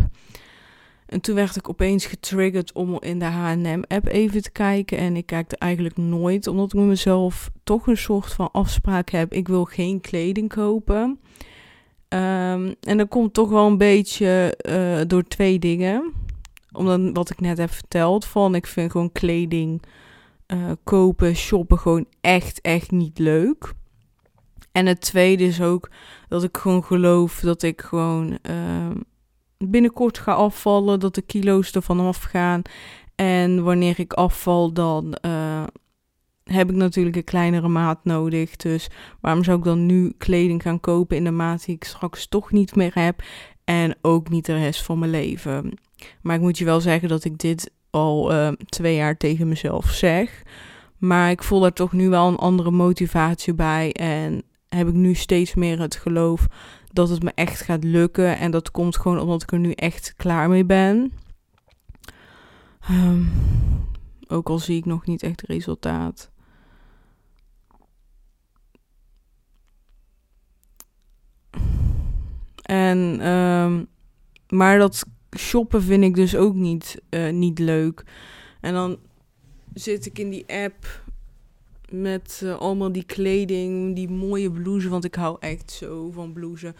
En 1.07 1.21
toen 1.21 1.35
werd 1.35 1.57
ik 1.57 1.69
opeens 1.69 2.07
getriggerd 2.07 2.73
om 2.73 3.01
in 3.01 3.19
de 3.19 3.25
H&M-app 3.25 4.07
even 4.07 4.43
te 4.43 4.51
kijken. 4.51 4.99
En 4.99 5.17
ik 5.17 5.27
kijk 5.27 5.53
er 5.53 5.59
eigenlijk 5.59 5.97
nooit, 5.97 6.47
omdat 6.47 6.73
ik 6.73 6.79
met 6.79 6.89
mezelf 6.89 7.51
toch 7.65 7.87
een 7.87 7.97
soort 7.97 8.33
van 8.33 8.49
afspraak 8.53 9.11
heb. 9.11 9.33
Ik 9.33 9.49
wil 9.49 9.65
geen 9.65 10.01
kleding 10.01 10.49
kopen. 10.49 11.21
Um, 12.09 12.75
en 12.81 12.97
dat 12.97 13.09
komt 13.09 13.35
toch 13.35 13.49
wel 13.49 13.67
een 13.67 13.79
beetje 13.79 14.59
uh, 14.69 15.01
door 15.07 15.23
twee 15.23 15.59
dingen. 15.59 16.13
Omdat 16.73 17.01
wat 17.13 17.31
ik 17.31 17.41
net 17.41 17.59
heb 17.59 17.71
verteld, 17.71 18.25
van 18.25 18.55
ik 18.55 18.67
vind 18.67 18.91
gewoon 18.91 19.13
kleding 19.13 19.83
uh, 20.47 20.71
kopen, 20.85 21.37
shoppen 21.37 21.79
gewoon 21.79 22.07
echt, 22.21 22.61
echt 22.61 22.91
niet 22.91 23.19
leuk. 23.19 23.73
En 24.73 24.87
het 24.87 25.01
tweede 25.01 25.45
is 25.45 25.61
ook 25.61 25.91
dat 26.29 26.43
ik 26.43 26.57
gewoon 26.57 26.85
geloof 26.85 27.41
dat 27.41 27.63
ik 27.63 27.81
gewoon 27.81 28.39
uh, 28.51 28.91
binnenkort 29.59 30.19
ga 30.19 30.33
afvallen, 30.33 31.01
dat 31.01 31.15
de 31.15 31.23
kilo's 31.23 31.75
er 31.75 31.83
vanaf 31.83 32.23
gaan. 32.23 32.63
En 33.15 33.63
wanneer 33.63 34.01
ik 34.01 34.13
afval, 34.13 34.73
dan 34.73 35.17
uh, 35.27 35.46
heb 36.53 36.71
ik 36.71 36.77
natuurlijk 36.77 37.17
een 37.17 37.25
kleinere 37.25 37.69
maat 37.69 38.05
nodig. 38.05 38.57
Dus 38.57 38.89
waarom 39.21 39.45
zou 39.45 39.59
ik 39.59 39.65
dan 39.65 39.87
nu 39.87 40.13
kleding 40.19 40.63
gaan 40.63 40.81
kopen 40.81 41.17
in 41.17 41.25
de 41.25 41.31
maat 41.31 41.65
die 41.65 41.75
ik 41.75 41.85
straks 41.85 42.27
toch 42.29 42.53
niet 42.53 42.77
meer 42.77 42.91
heb? 42.95 43.23
En 43.65 43.97
ook 44.03 44.29
niet 44.29 44.47
de 44.47 44.59
rest 44.59 44.83
van 44.83 44.99
mijn 44.99 45.11
leven. 45.11 45.79
Maar 46.23 46.37
ik 46.37 46.41
moet 46.43 46.59
je 46.59 46.65
wel 46.65 46.81
zeggen 46.81 47.09
dat 47.09 47.25
ik 47.25 47.39
dit 47.39 47.71
al 47.91 48.33
uh, 48.33 48.49
twee 48.49 48.95
jaar 48.95 49.17
tegen 49.17 49.49
mezelf 49.49 49.91
zeg. 49.91 50.43
Maar 50.99 51.31
ik 51.31 51.43
voel 51.43 51.65
er 51.65 51.73
toch 51.73 51.93
nu 51.93 52.09
wel 52.09 52.29
een 52.29 52.37
andere 52.37 52.71
motivatie 52.71 53.55
bij. 53.55 53.93
En 53.93 54.43
heb 54.69 54.89
ik 54.89 54.95
nu 54.95 55.15
steeds 55.15 55.55
meer 55.55 55.81
het 55.81 55.97
geloof 55.97 56.47
dat 56.93 57.09
het 57.09 57.23
me 57.23 57.33
echt 57.35 57.61
gaat 57.61 57.85
lukken. 57.85 58.39
En 58.39 58.51
dat 58.51 58.71
komt 58.71 58.97
gewoon 58.97 59.21
omdat 59.21 59.43
ik 59.43 59.53
er 59.53 59.59
nu 59.59 59.73
echt 59.73 60.15
klaar 60.17 60.49
mee 60.49 60.65
ben. 60.65 61.13
Um, 62.91 63.33
ook 64.29 64.49
al 64.49 64.59
zie 64.59 64.77
ik 64.77 64.85
nog 64.85 65.07
niet 65.07 65.23
echt 65.23 65.43
resultaat. 65.43 66.31
En, 72.67 73.29
um, 73.29 73.87
maar 74.49 74.79
dat 74.79 75.07
shoppen 75.39 75.83
vind 75.83 76.05
ik 76.05 76.15
dus 76.15 76.37
ook 76.37 76.55
niet, 76.55 77.03
uh, 77.11 77.31
niet 77.31 77.59
leuk. 77.59 78.05
En 78.61 78.75
dan 78.75 78.99
zit 79.75 80.07
ik 80.07 80.19
in 80.19 80.31
die 80.31 80.45
app 80.47 81.05
met 81.91 82.41
uh, 82.45 82.57
allemaal 82.57 82.93
die 82.93 83.05
kleding, 83.05 83.95
die 83.95 84.09
mooie 84.09 84.51
blouse, 84.51 84.89
want 84.89 85.05
ik 85.05 85.15
hou 85.15 85.37
echt 85.41 85.71
zo 85.71 86.11
van 86.11 86.33
blouse. 86.33 86.75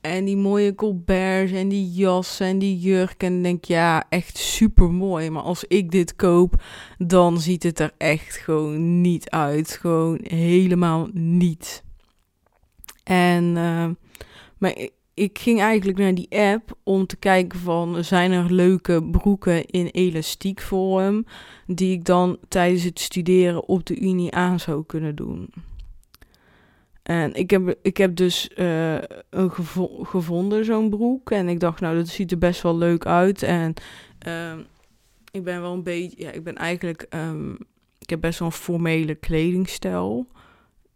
En 0.00 0.24
die 0.24 0.36
mooie 0.36 0.74
colberts 0.74 1.52
en 1.52 1.68
die 1.68 1.92
jassen 1.92 2.46
en 2.46 2.58
die 2.58 2.78
jurk. 2.78 3.22
En 3.22 3.42
denk 3.42 3.64
ja, 3.64 4.06
echt 4.08 4.38
super 4.38 4.90
mooi. 4.90 5.30
Maar 5.30 5.42
als 5.42 5.64
ik 5.64 5.90
dit 5.90 6.16
koop, 6.16 6.62
dan 6.98 7.40
ziet 7.40 7.62
het 7.62 7.78
er 7.78 7.92
echt 7.96 8.36
gewoon 8.36 9.00
niet 9.00 9.30
uit. 9.30 9.70
Gewoon 9.70 10.18
helemaal 10.22 11.08
niet. 11.12 11.82
En, 13.04 13.44
uh, 13.44 13.88
maar 14.58 14.88
ik 15.14 15.38
ging 15.38 15.60
eigenlijk 15.60 15.98
naar 15.98 16.14
die 16.14 16.30
app 16.30 16.76
om 16.82 17.06
te 17.06 17.16
kijken 17.16 17.58
van 17.58 18.04
zijn 18.04 18.32
er 18.32 18.52
leuke 18.52 19.04
broeken 19.04 19.66
in 19.66 19.86
elastiek 19.86 20.60
vorm 20.60 21.26
die 21.66 21.92
ik 21.92 22.04
dan 22.04 22.38
tijdens 22.48 22.82
het 22.82 23.00
studeren 23.00 23.64
op 23.68 23.86
de 23.86 24.00
unie 24.00 24.32
aan 24.32 24.60
zou 24.60 24.84
kunnen 24.86 25.14
doen. 25.14 25.50
En 27.02 27.34
ik 27.34 27.50
heb, 27.50 27.78
ik 27.82 27.96
heb 27.96 28.16
dus 28.16 28.50
uh, 28.56 28.94
een 29.30 29.50
gevo 29.50 29.86
gevonden, 29.86 30.64
zo'n 30.64 30.90
broek. 30.90 31.30
En 31.30 31.48
ik 31.48 31.60
dacht, 31.60 31.80
nou, 31.80 31.96
dat 31.96 32.08
ziet 32.08 32.30
er 32.30 32.38
best 32.38 32.62
wel 32.62 32.76
leuk 32.76 33.06
uit. 33.06 33.42
En 33.42 33.74
uh, 34.26 34.52
ik 35.30 35.44
ben 35.44 35.60
wel 35.60 35.72
een 35.72 35.82
beetje, 35.82 36.22
ja, 36.22 36.30
ik 36.30 36.44
ben 36.44 36.56
eigenlijk, 36.56 37.06
um, 37.10 37.58
ik 37.98 38.10
heb 38.10 38.20
best 38.20 38.38
wel 38.38 38.48
een 38.48 38.54
formele 38.54 39.14
kledingstijl. 39.14 40.26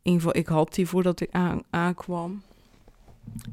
In 0.02 0.12
ieder 0.12 0.20
geval, 0.20 0.37
ik 0.37 0.46
had 0.46 0.75
die 0.75 0.87
voordat 0.87 1.20
ik 1.20 1.30
aan, 1.30 1.62
aankwam. 1.70 2.42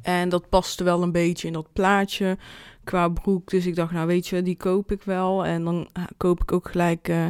En 0.01 0.30
dat 0.30 0.50
paste 0.50 0.84
wel 0.84 1.03
een 1.03 1.12
beetje 1.12 1.48
in 1.48 1.53
dat 1.53 1.74
plaatje 1.74 2.38
qua 2.84 3.10
broek. 3.10 3.50
Dus 3.50 3.65
ik 3.65 3.75
dacht, 3.75 3.92
nou 3.92 4.08
weet 4.08 4.27
je, 4.27 4.42
die 4.42 4.58
koop 4.58 4.92
ik 4.92 5.03
wel. 5.03 5.46
En 5.46 5.63
dan 5.63 5.88
ah, 5.94 6.03
koop 6.18 6.42
ik 6.42 6.51
ook 6.51 6.70
gelijk 6.70 7.08
uh, 7.08 7.25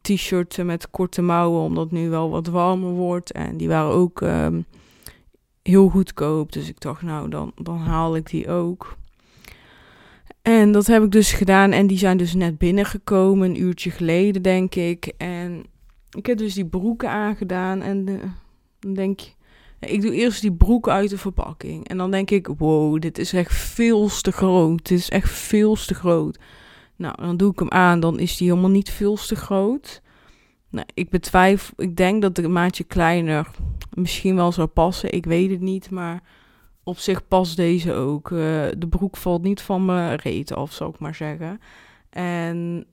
t-shirts 0.00 0.56
met 0.56 0.90
korte 0.90 1.22
mouwen, 1.22 1.62
omdat 1.62 1.84
het 1.84 1.92
nu 1.92 2.08
wel 2.08 2.30
wat 2.30 2.46
warmer 2.46 2.90
wordt. 2.90 3.32
En 3.32 3.56
die 3.56 3.68
waren 3.68 3.92
ook 3.92 4.20
um, 4.20 4.64
heel 5.62 5.88
goedkoop. 5.88 6.52
Dus 6.52 6.68
ik 6.68 6.80
dacht, 6.80 7.02
nou 7.02 7.28
dan, 7.28 7.52
dan 7.54 7.78
haal 7.78 8.16
ik 8.16 8.30
die 8.30 8.48
ook. 8.48 8.96
En 10.42 10.72
dat 10.72 10.86
heb 10.86 11.02
ik 11.02 11.10
dus 11.10 11.32
gedaan 11.32 11.72
en 11.72 11.86
die 11.86 11.98
zijn 11.98 12.16
dus 12.16 12.34
net 12.34 12.58
binnengekomen, 12.58 13.48
een 13.48 13.60
uurtje 13.60 13.90
geleden 13.90 14.42
denk 14.42 14.74
ik. 14.74 15.12
En 15.16 15.64
ik 16.10 16.26
heb 16.26 16.38
dus 16.38 16.54
die 16.54 16.66
broeken 16.66 17.10
aangedaan 17.10 17.82
en 17.82 18.04
de, 18.04 18.18
dan 18.80 18.94
denk 18.94 19.20
je, 19.20 19.30
ik 19.86 20.02
doe 20.02 20.14
eerst 20.14 20.40
die 20.40 20.52
broek 20.52 20.88
uit 20.88 21.10
de 21.10 21.18
verpakking. 21.18 21.88
En 21.88 21.96
dan 21.96 22.10
denk 22.10 22.30
ik, 22.30 22.46
wow, 22.46 23.00
dit 23.00 23.18
is 23.18 23.32
echt 23.32 23.54
veel 23.54 24.08
te 24.08 24.32
groot. 24.32 24.86
Dit 24.88 24.98
is 24.98 25.10
echt 25.10 25.30
veel 25.30 25.74
te 25.74 25.94
groot. 25.94 26.38
Nou, 26.96 27.14
dan 27.16 27.36
doe 27.36 27.52
ik 27.52 27.58
hem 27.58 27.70
aan, 27.70 28.00
dan 28.00 28.18
is 28.18 28.36
die 28.36 28.48
helemaal 28.48 28.70
niet 28.70 28.90
veel 28.90 29.16
te 29.16 29.36
groot. 29.36 30.02
Nou, 30.68 30.86
ik 30.94 31.10
betwijfel, 31.10 31.74
ik 31.76 31.96
denk 31.96 32.22
dat 32.22 32.34
de 32.34 32.48
maatje 32.48 32.84
kleiner 32.84 33.50
misschien 33.92 34.36
wel 34.36 34.52
zou 34.52 34.66
passen. 34.66 35.12
Ik 35.12 35.26
weet 35.26 35.50
het 35.50 35.60
niet, 35.60 35.90
maar 35.90 36.22
op 36.82 36.98
zich 36.98 37.28
past 37.28 37.56
deze 37.56 37.92
ook. 37.92 38.30
Uh, 38.30 38.38
de 38.78 38.86
broek 38.88 39.16
valt 39.16 39.42
niet 39.42 39.60
van 39.60 39.84
mijn 39.84 40.16
reet 40.16 40.54
af, 40.54 40.72
zou 40.72 40.90
ik 40.90 40.98
maar 40.98 41.14
zeggen. 41.14 41.60
En 42.10 42.86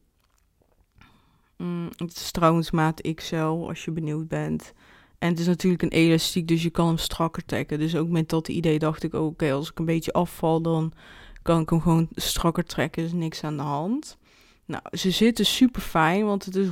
mm, 1.57 1.89
het 1.95 2.15
is 2.15 2.31
trouwens 2.31 2.71
maat 2.71 3.13
XL, 3.15 3.35
als 3.67 3.85
je 3.85 3.91
benieuwd 3.91 4.27
bent. 4.27 4.73
En 5.21 5.29
het 5.29 5.39
is 5.39 5.47
natuurlijk 5.47 5.81
een 5.81 5.89
elastiek, 5.89 6.47
dus 6.47 6.63
je 6.63 6.69
kan 6.69 6.87
hem 6.87 6.97
strakker 6.97 7.45
trekken. 7.45 7.79
Dus 7.79 7.95
ook 7.95 8.09
met 8.09 8.29
dat 8.29 8.47
idee 8.47 8.79
dacht 8.79 9.03
ik, 9.03 9.13
oké, 9.13 9.51
als 9.51 9.69
ik 9.69 9.79
een 9.79 9.85
beetje 9.85 10.13
afval, 10.13 10.61
dan 10.61 10.93
kan 11.41 11.61
ik 11.61 11.69
hem 11.69 11.81
gewoon 11.81 12.07
strakker 12.15 12.63
trekken. 12.63 13.03
is 13.03 13.13
niks 13.13 13.43
aan 13.43 13.57
de 13.57 13.63
hand. 13.63 14.17
Nou, 14.65 14.81
ze 14.91 15.11
zitten 15.11 15.45
super 15.45 15.81
fijn, 15.81 16.25
want 16.25 16.45
het 16.45 16.55
is 16.55 16.67
100% 16.67 16.71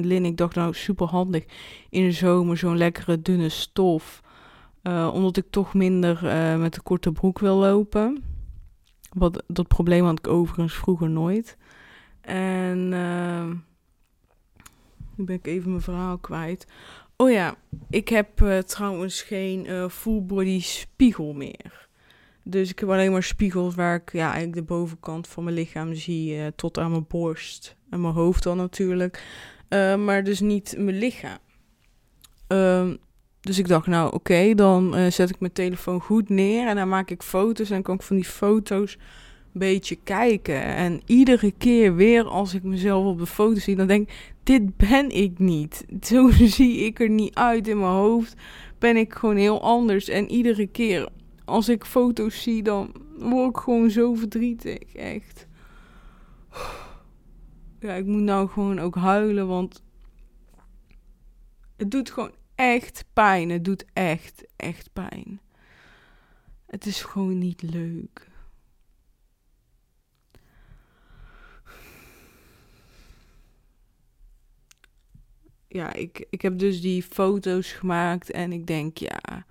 lin. 0.00 0.24
Ik 0.24 0.36
dacht 0.36 0.54
nou 0.54 0.74
super 0.74 1.06
handig 1.06 1.44
in 1.90 2.04
de 2.04 2.12
zomer 2.12 2.56
zo'n 2.56 2.76
lekkere 2.76 3.22
dunne 3.22 3.48
stof. 3.48 4.22
Uh, 4.82 5.10
omdat 5.12 5.36
ik 5.36 5.46
toch 5.50 5.74
minder 5.74 6.20
uh, 6.24 6.60
met 6.60 6.74
de 6.74 6.80
korte 6.80 7.12
broek 7.12 7.38
wil 7.38 7.56
lopen. 7.56 8.24
Wat, 9.12 9.42
dat 9.46 9.68
probleem 9.68 10.04
had 10.04 10.18
ik 10.18 10.28
overigens 10.28 10.74
vroeger 10.74 11.10
nooit. 11.10 11.56
En 12.20 12.92
uh, 12.92 13.46
nu 15.14 15.24
ben 15.24 15.36
ik 15.36 15.46
even 15.46 15.70
mijn 15.70 15.82
verhaal 15.82 16.18
kwijt. 16.18 16.66
Oh 17.16 17.30
ja, 17.30 17.56
ik 17.90 18.08
heb 18.08 18.40
uh, 18.40 18.58
trouwens 18.58 19.22
geen 19.22 19.70
uh, 19.70 19.88
full 19.88 20.22
body 20.22 20.60
spiegel 20.60 21.32
meer. 21.32 21.88
Dus 22.42 22.70
ik 22.70 22.78
heb 22.78 22.88
alleen 22.88 23.12
maar 23.12 23.22
spiegels 23.22 23.74
waar 23.74 23.94
ik 23.94 24.12
ja, 24.12 24.26
eigenlijk 24.26 24.54
de 24.54 24.74
bovenkant 24.74 25.28
van 25.28 25.44
mijn 25.44 25.56
lichaam 25.56 25.94
zie. 25.94 26.36
Uh, 26.36 26.46
tot 26.56 26.78
aan 26.78 26.90
mijn 26.90 27.06
borst 27.08 27.76
en 27.90 28.00
mijn 28.00 28.14
hoofd 28.14 28.42
dan 28.42 28.56
natuurlijk. 28.56 29.22
maar 29.98 30.24
dus 30.24 30.40
niet 30.40 30.74
mijn 30.78 30.98
lichaam. 30.98 31.38
Ehm, 32.46 32.96
dus 33.40 33.58
ik 33.58 33.68
dacht, 33.68 33.86
nou 33.86 34.12
oké, 34.12 34.54
dan 34.54 35.12
zet 35.12 35.30
ik 35.30 35.40
mijn 35.40 35.52
telefoon 35.52 36.00
goed 36.00 36.28
neer. 36.28 36.68
En 36.68 36.76
dan 36.76 36.88
maak 36.88 37.10
ik 37.10 37.22
foto's. 37.22 37.68
En 37.68 37.74
dan 37.74 37.82
kan 37.82 37.94
ik 37.94 38.02
van 38.02 38.16
die 38.16 38.24
foto's 38.24 38.98
beetje 39.58 39.96
kijken. 39.96 40.62
En 40.62 41.00
iedere 41.06 41.52
keer 41.58 41.94
weer 41.94 42.24
als 42.24 42.54
ik 42.54 42.62
mezelf 42.62 43.06
op 43.06 43.18
de 43.18 43.26
foto 43.26 43.60
zie, 43.60 43.76
dan 43.76 43.86
denk 43.86 44.08
ik, 44.08 44.34
dit 44.42 44.76
ben 44.76 45.10
ik 45.10 45.38
niet. 45.38 45.84
Zo 46.08 46.30
zie 46.30 46.76
ik 46.76 47.00
er 47.00 47.10
niet 47.10 47.34
uit 47.34 47.68
in 47.68 47.78
mijn 47.78 47.92
hoofd. 47.92 48.34
Ben 48.78 48.96
ik 48.96 49.14
gewoon 49.14 49.36
heel 49.36 49.62
anders. 49.62 50.08
En 50.08 50.30
iedere 50.30 50.66
keer 50.66 51.08
als 51.44 51.68
ik 51.68 51.84
foto's 51.84 52.42
zie, 52.42 52.62
dan 52.62 52.92
word 53.18 53.50
ik 53.50 53.56
gewoon 53.56 53.90
zo 53.90 54.14
verdrietig. 54.14 54.94
Echt. 54.94 55.46
Ja, 57.80 57.92
ik 57.92 58.06
moet 58.06 58.22
nou 58.22 58.48
gewoon 58.48 58.78
ook 58.78 58.94
huilen, 58.94 59.46
want 59.46 59.82
het 61.76 61.90
doet 61.90 62.10
gewoon 62.10 62.34
echt 62.54 63.04
pijn. 63.12 63.50
Het 63.50 63.64
doet 63.64 63.84
echt, 63.92 64.44
echt 64.56 64.92
pijn. 64.92 65.40
Het 66.66 66.86
is 66.86 67.02
gewoon 67.02 67.38
niet 67.38 67.62
leuk. 67.62 68.32
Ja, 75.74 75.92
ik, 75.92 76.26
ik 76.30 76.42
heb 76.42 76.58
dus 76.58 76.80
die 76.80 77.02
foto's 77.02 77.72
gemaakt 77.72 78.30
en 78.30 78.52
ik 78.52 78.66
denk, 78.66 78.98
ja, 78.98 79.46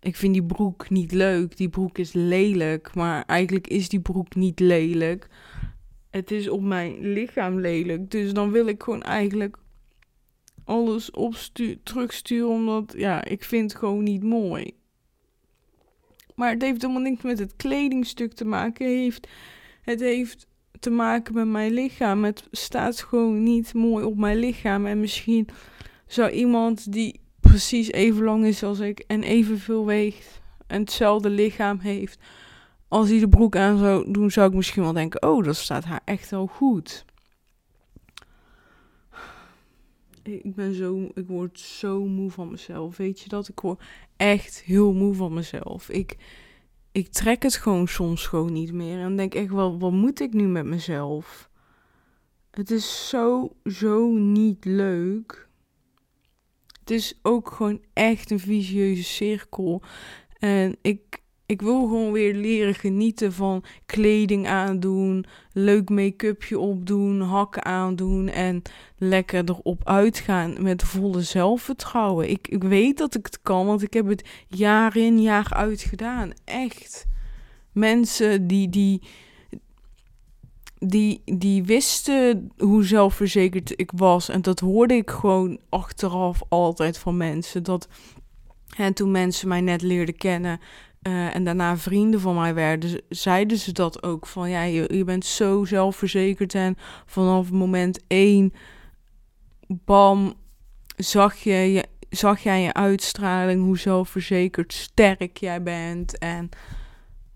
ik 0.00 0.16
vind 0.16 0.32
die 0.32 0.44
broek 0.44 0.90
niet 0.90 1.12
leuk. 1.12 1.56
Die 1.56 1.68
broek 1.68 1.98
is 1.98 2.12
lelijk, 2.12 2.94
maar 2.94 3.24
eigenlijk 3.24 3.66
is 3.66 3.88
die 3.88 4.00
broek 4.00 4.34
niet 4.34 4.60
lelijk. 4.60 5.28
Het 6.10 6.30
is 6.30 6.48
op 6.48 6.62
mijn 6.62 7.12
lichaam 7.12 7.60
lelijk. 7.60 8.10
Dus 8.10 8.32
dan 8.32 8.50
wil 8.50 8.66
ik 8.66 8.82
gewoon 8.82 9.02
eigenlijk 9.02 9.56
alles 10.64 11.10
terugsturen, 11.82 12.48
omdat, 12.48 12.94
ja, 12.96 13.24
ik 13.24 13.44
vind 13.44 13.70
het 13.70 13.80
gewoon 13.80 14.04
niet 14.04 14.22
mooi. 14.22 14.72
Maar 16.34 16.50
het 16.50 16.62
heeft 16.62 16.82
helemaal 16.82 17.02
niks 17.02 17.22
met 17.22 17.38
het 17.38 17.56
kledingstuk 17.56 18.32
te 18.32 18.44
maken. 18.44 18.86
Het 18.86 18.94
heeft, 18.94 19.28
het 19.82 20.00
heeft 20.00 20.46
te 20.80 20.90
maken 20.90 21.34
met 21.34 21.46
mijn 21.46 21.72
lichaam. 21.72 22.24
Het 22.24 22.48
staat 22.50 23.00
gewoon 23.00 23.42
niet 23.42 23.74
mooi 23.74 24.04
op 24.04 24.16
mijn 24.16 24.36
lichaam. 24.36 24.86
En 24.86 25.00
misschien 25.00 25.48
zou 26.06 26.30
iemand 26.30 26.92
die 26.92 27.20
precies 27.40 27.92
even 27.92 28.24
lang 28.24 28.44
is 28.44 28.62
als 28.62 28.78
ik 28.78 29.04
en 29.06 29.22
evenveel 29.22 29.86
weegt 29.86 30.40
en 30.66 30.80
hetzelfde 30.80 31.30
lichaam 31.30 31.78
heeft, 31.78 32.18
als 32.88 33.08
hij 33.08 33.18
de 33.18 33.28
broek 33.28 33.56
aan 33.56 33.78
zou 33.78 34.12
doen, 34.12 34.30
zou 34.30 34.48
ik 34.48 34.54
misschien 34.54 34.82
wel 34.82 34.92
denken: 34.92 35.22
oh, 35.22 35.44
dat 35.44 35.56
staat 35.56 35.84
haar 35.84 36.00
echt 36.04 36.30
wel 36.30 36.46
goed. 36.46 37.04
Ik 40.22 40.54
ben 40.54 40.74
zo, 40.74 41.08
ik 41.14 41.26
word 41.26 41.60
zo 41.60 42.04
moe 42.04 42.30
van 42.30 42.50
mezelf. 42.50 42.96
Weet 42.96 43.20
je 43.20 43.28
dat? 43.28 43.48
Ik 43.48 43.60
word 43.60 43.82
echt 44.16 44.62
heel 44.62 44.92
moe 44.92 45.14
van 45.14 45.34
mezelf. 45.34 45.88
Ik, 45.88 46.16
ik 46.96 47.08
trek 47.08 47.42
het 47.42 47.56
gewoon 47.56 47.88
soms 47.88 48.26
gewoon 48.26 48.52
niet 48.52 48.72
meer. 48.72 49.00
En 49.00 49.16
denk 49.16 49.34
echt 49.34 49.50
wel, 49.50 49.78
wat 49.78 49.92
moet 49.92 50.20
ik 50.20 50.32
nu 50.32 50.46
met 50.46 50.64
mezelf? 50.64 51.50
Het 52.50 52.70
is 52.70 53.08
zo, 53.08 53.56
zo 53.64 54.10
niet 54.10 54.64
leuk. 54.64 55.48
Het 56.80 56.90
is 56.90 57.18
ook 57.22 57.50
gewoon 57.50 57.80
echt 57.92 58.30
een 58.30 58.40
vicieuze 58.40 59.02
cirkel. 59.02 59.82
En 60.38 60.76
ik, 60.82 61.22
ik 61.46 61.62
wil 61.62 61.80
gewoon 61.80 62.12
weer 62.12 62.34
leren 62.34 62.74
genieten 62.74 63.32
van 63.32 63.64
kleding 63.86 64.46
aandoen, 64.46 65.24
leuk 65.52 65.88
make-upje 65.88 66.58
opdoen, 66.58 67.20
hakken 67.20 67.64
aandoen 67.64 68.28
en 68.28 68.62
lekker 68.96 69.42
erop 69.44 69.88
uitgaan 69.88 70.62
met 70.62 70.82
volle 70.82 71.22
zelfvertrouwen. 71.22 72.30
Ik, 72.30 72.48
ik 72.48 72.62
weet 72.62 72.98
dat 72.98 73.14
ik 73.14 73.26
het 73.26 73.42
kan, 73.42 73.66
want 73.66 73.82
ik 73.82 73.92
heb 73.92 74.06
het 74.06 74.28
jaar 74.46 74.96
in 74.96 75.20
jaar 75.20 75.54
uit 75.54 75.80
gedaan. 75.80 76.32
Echt. 76.44 77.06
Mensen 77.72 78.46
die, 78.46 78.68
die, 78.68 79.02
die, 80.78 81.22
die 81.24 81.64
wisten 81.64 82.50
hoe 82.58 82.84
zelfverzekerd 82.84 83.72
ik 83.80 83.90
was. 83.94 84.28
En 84.28 84.42
dat 84.42 84.60
hoorde 84.60 84.94
ik 84.94 85.10
gewoon 85.10 85.58
achteraf 85.68 86.42
altijd 86.48 86.98
van 86.98 87.16
mensen. 87.16 87.62
Dat, 87.62 87.88
en 88.76 88.94
toen 88.94 89.10
mensen 89.10 89.48
mij 89.48 89.60
net 89.60 89.82
leerden 89.82 90.16
kennen, 90.16 90.60
uh, 91.06 91.34
en 91.34 91.44
daarna 91.44 91.76
vrienden 91.76 92.20
van 92.20 92.34
mij 92.34 92.54
werden, 92.54 93.02
zeiden 93.08 93.58
ze 93.58 93.72
dat 93.72 94.02
ook. 94.02 94.26
Van 94.26 94.50
ja, 94.50 94.62
je, 94.62 95.04
bent 95.04 95.24
zo 95.24 95.64
zelfverzekerd. 95.64 96.54
En 96.54 96.76
vanaf 97.06 97.50
moment 97.50 98.00
één, 98.06 98.52
bam, 99.66 100.34
zag, 100.96 101.36
je, 101.36 101.84
zag 102.10 102.40
jij 102.40 102.62
je 102.62 102.72
uitstraling, 102.72 103.62
hoe 103.62 103.78
zelfverzekerd 103.78 104.72
sterk 104.72 105.36
jij 105.36 105.62
bent. 105.62 106.18
En 106.18 106.48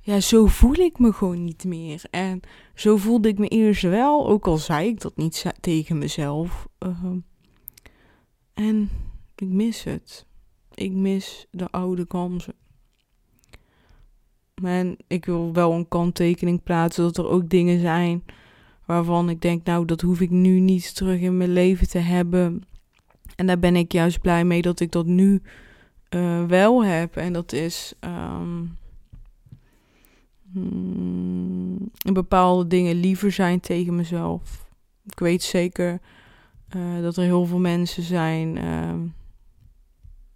ja, 0.00 0.20
zo 0.20 0.46
voel 0.46 0.74
ik 0.74 0.98
me 0.98 1.12
gewoon 1.12 1.44
niet 1.44 1.64
meer. 1.64 2.02
En 2.10 2.40
zo 2.74 2.96
voelde 2.96 3.28
ik 3.28 3.38
me 3.38 3.48
eerst 3.48 3.82
wel, 3.82 4.28
ook 4.28 4.46
al 4.46 4.58
zei 4.58 4.88
ik 4.88 5.00
dat 5.00 5.16
niet 5.16 5.44
tegen 5.60 5.98
mezelf. 5.98 6.68
Uh, 6.86 7.04
en 8.54 8.90
ik 9.36 9.48
mis 9.48 9.84
het. 9.84 10.26
Ik 10.74 10.92
mis 10.92 11.46
de 11.50 11.70
oude 11.70 12.06
kansen. 12.06 12.54
En 14.62 14.96
ik 15.06 15.24
wil 15.24 15.52
wel 15.52 15.72
een 15.72 15.88
kanttekening 15.88 16.62
plaatsen 16.62 17.02
dat 17.02 17.16
er 17.16 17.28
ook 17.28 17.48
dingen 17.48 17.80
zijn 17.80 18.22
waarvan 18.90 19.28
ik 19.30 19.40
denk, 19.40 19.64
nou, 19.64 19.84
dat 19.84 20.00
hoef 20.00 20.20
ik 20.20 20.30
nu 20.30 20.60
niet 20.60 20.94
terug 20.94 21.20
in 21.20 21.36
mijn 21.36 21.52
leven 21.52 21.88
te 21.88 21.98
hebben. 21.98 22.62
En 23.36 23.46
daar 23.46 23.58
ben 23.58 23.76
ik 23.76 23.92
juist 23.92 24.20
blij 24.20 24.44
mee 24.44 24.62
dat 24.62 24.80
ik 24.80 24.92
dat 24.92 25.06
nu 25.06 25.42
uh, 26.10 26.44
wel 26.44 26.84
heb. 26.84 27.16
En 27.16 27.32
dat 27.32 27.52
is 27.52 27.92
um, 28.00 28.78
bepaalde 32.12 32.66
dingen 32.66 32.94
liever 32.94 33.32
zijn 33.32 33.60
tegen 33.60 33.96
mezelf. 33.96 34.66
Ik 35.06 35.18
weet 35.18 35.42
zeker 35.42 36.00
uh, 36.76 37.02
dat 37.02 37.16
er 37.16 37.22
heel 37.22 37.46
veel 37.46 37.58
mensen 37.58 38.02
zijn. 38.02 38.56
Uh, 38.56 38.94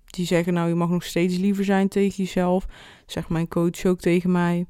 die 0.06 0.26
zeggen, 0.26 0.52
nou, 0.52 0.68
je 0.68 0.74
mag 0.74 0.88
nog 0.88 1.04
steeds 1.04 1.36
liever 1.36 1.64
zijn 1.64 1.88
tegen 1.88 2.24
jezelf. 2.24 2.66
Zegt 3.06 3.28
mijn 3.28 3.48
coach 3.48 3.84
ook 3.84 4.00
tegen 4.00 4.32
mij. 4.32 4.66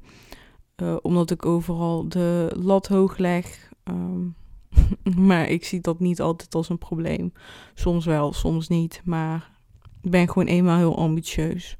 Uh, 0.81 0.95
omdat 1.01 1.31
ik 1.31 1.45
overal 1.45 2.09
de 2.09 2.51
lat 2.55 2.87
hoog 2.87 3.17
leg. 3.17 3.69
Um, 3.83 4.35
maar 5.27 5.49
ik 5.49 5.65
zie 5.65 5.81
dat 5.81 5.99
niet 5.99 6.21
altijd 6.21 6.55
als 6.55 6.69
een 6.69 6.77
probleem. 6.77 7.33
Soms 7.73 8.05
wel, 8.05 8.33
soms 8.33 8.67
niet. 8.67 9.01
Maar 9.03 9.51
ik 10.01 10.11
ben 10.11 10.27
gewoon 10.27 10.47
eenmaal 10.47 10.77
heel 10.77 10.97
ambitieus. 10.97 11.77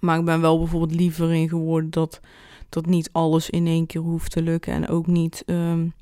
Maar 0.00 0.18
ik 0.18 0.24
ben 0.24 0.40
wel 0.40 0.58
bijvoorbeeld 0.58 1.00
liever 1.00 1.34
in 1.34 1.48
geworden 1.48 1.90
dat, 1.90 2.20
dat 2.68 2.86
niet 2.86 3.08
alles 3.12 3.50
in 3.50 3.66
één 3.66 3.86
keer 3.86 4.00
hoeft 4.00 4.30
te 4.30 4.42
lukken. 4.42 4.72
En 4.72 4.88
ook 4.88 5.06
niet 5.06 5.42
um, 5.46 5.92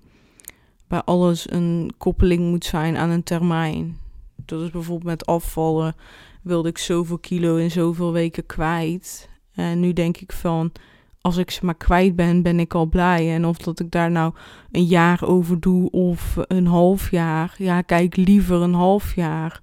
bij 0.89 1.03
alles 1.03 1.51
een 1.51 1.93
koppeling 1.99 2.51
moet 2.51 2.65
zijn 2.65 2.97
aan 2.97 3.11
een 3.11 3.23
termijn. 3.23 3.99
Dat 4.45 4.61
is 4.61 4.71
bijvoorbeeld 4.71 5.11
met 5.11 5.27
afvallen. 5.27 5.95
Wilde 6.43 6.69
ik 6.69 6.79
zoveel 6.79 7.19
kilo 7.19 7.57
in 7.57 7.71
zoveel 7.71 8.13
weken 8.13 8.47
kwijt. 8.47 9.29
En 9.55 9.81
nu 9.81 9.93
denk 9.93 10.17
ik 10.17 10.33
van, 10.33 10.73
als 11.21 11.37
ik 11.37 11.51
ze 11.51 11.65
maar 11.65 11.75
kwijt 11.75 12.17
ben, 12.17 12.43
ben 12.43 12.61
ik 12.61 12.75
al 12.75 12.87
blij. 12.87 13.35
En 13.35 13.47
of 13.47 13.57
dat 13.57 13.81
ik 13.81 13.91
daar 13.91 14.11
nou 14.11 14.35
een 14.71 14.85
jaar 14.85 15.25
over 15.25 15.61
doe 15.61 15.91
of 15.91 16.37
een 16.37 16.67
half 16.67 17.11
jaar. 17.11 17.55
Ja, 17.59 17.83
kijk 17.83 18.17
liever 18.17 18.63
een 18.63 18.75
half 18.75 19.15
jaar. 19.15 19.63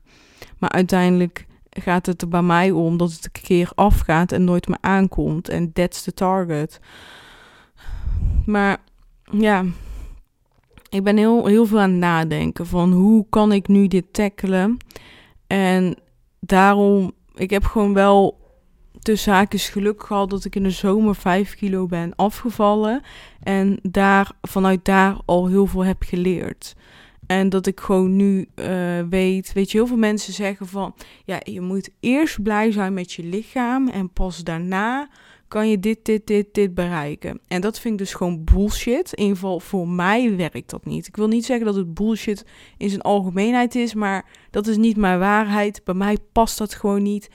Maar 0.58 0.70
uiteindelijk 0.70 1.48
gaat 1.70 2.06
het 2.06 2.22
er 2.22 2.28
bij 2.28 2.42
mij 2.42 2.72
om 2.72 2.98
dat 2.98 3.12
het 3.12 3.26
een 3.26 3.42
keer 3.42 3.72
afgaat 3.76 4.32
en 4.32 4.44
nooit 4.44 4.68
meer 4.68 4.78
aankomt. 4.82 5.50
En 5.50 5.74
that's 5.74 6.04
the 6.04 6.14
target. 6.14 6.80
Maar 8.46 8.78
ja, 9.32 9.66
ik 10.90 11.04
ben 11.04 11.18
heel, 11.18 11.46
heel 11.46 11.66
veel 11.66 11.80
aan 11.80 11.90
het 11.90 12.00
nadenken 12.00 12.68
van 12.68 12.92
hoe 12.92 13.26
kan 13.30 13.52
ik 13.52 13.68
nu 13.68 13.88
dit 13.88 14.14
tackelen. 14.14 14.78
En 15.48 15.96
daarom, 16.40 17.12
ik 17.36 17.50
heb 17.50 17.64
gewoon 17.64 17.94
wel 17.94 18.39
tussen 19.00 19.34
haakjes 19.34 19.70
geluk 19.70 20.04
gehad 20.04 20.30
dat 20.30 20.46
ik 20.46 20.56
in 20.56 20.64
de 20.64 20.70
zomer 20.70 21.16
5 21.16 21.56
kilo 21.56 21.86
ben 21.86 22.16
afgevallen. 22.16 23.02
En 23.44 23.80
daar, 23.82 24.32
vanuit 24.42 24.86
daar 24.86 25.18
al 25.26 25.48
heel 25.48 25.66
veel 25.66 25.86
heb 25.86 26.04
geleerd. 26.04 26.76
En 27.28 27.50
dat 27.50 27.68
ik 27.68 27.80
gewoon 27.80 28.16
nu 28.16 28.50
uh, 28.56 28.68
weet, 29.10 29.54
weet 29.54 29.72
je, 29.72 29.78
heel 29.78 29.88
veel 29.88 29.98
mensen 29.98 30.34
zeggen 30.34 30.68
van, 30.68 30.96
ja, 31.26 31.40
je 31.44 31.62
moet 31.62 31.90
eerst 32.00 32.44
blij 32.44 32.72
zijn 32.72 32.94
met 32.94 33.14
je 33.14 33.24
lichaam 33.24 33.88
en 33.88 34.10
pas 34.10 34.44
daarna 34.44 35.10
kan 35.50 35.70
je 35.70 35.80
dit, 35.80 36.06
dit, 36.06 36.28
dit, 36.28 36.54
dit 36.54 36.74
bereiken. 36.74 37.40
En 37.48 37.62
dat 37.62 37.80
vind 37.80 37.94
ik 37.94 38.00
dus 38.00 38.14
gewoon 38.14 38.44
bullshit. 38.44 39.14
In 39.14 39.22
ieder 39.22 39.36
geval 39.36 39.60
voor 39.60 39.88
mij 39.88 40.36
werkt 40.36 40.70
dat 40.70 40.86
niet. 40.86 41.08
Ik 41.08 41.16
wil 41.16 41.28
niet 41.28 41.46
zeggen 41.46 41.66
dat 41.66 41.76
het 41.76 41.94
bullshit 41.94 42.46
in 42.78 42.90
zijn 42.90 43.02
algemeenheid 43.02 43.76
is, 43.76 43.94
maar 43.94 44.26
dat 44.50 44.68
is 44.68 44.78
niet 44.78 44.98
mijn 44.98 45.20
waarheid. 45.20 45.82
Bij 45.84 45.94
mij 45.94 46.18
past 46.32 46.58
dat 46.58 46.74
gewoon 46.74 47.04
niet. 47.04 47.30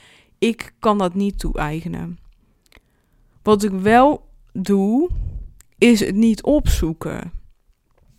Ik 0.44 0.74
kan 0.78 0.98
dat 0.98 1.14
niet 1.14 1.38
toe-eigenen. 1.38 2.18
Wat 3.42 3.62
ik 3.62 3.70
wel 3.70 4.28
doe, 4.52 5.10
is 5.78 6.00
het 6.00 6.14
niet 6.14 6.42
opzoeken. 6.42 7.32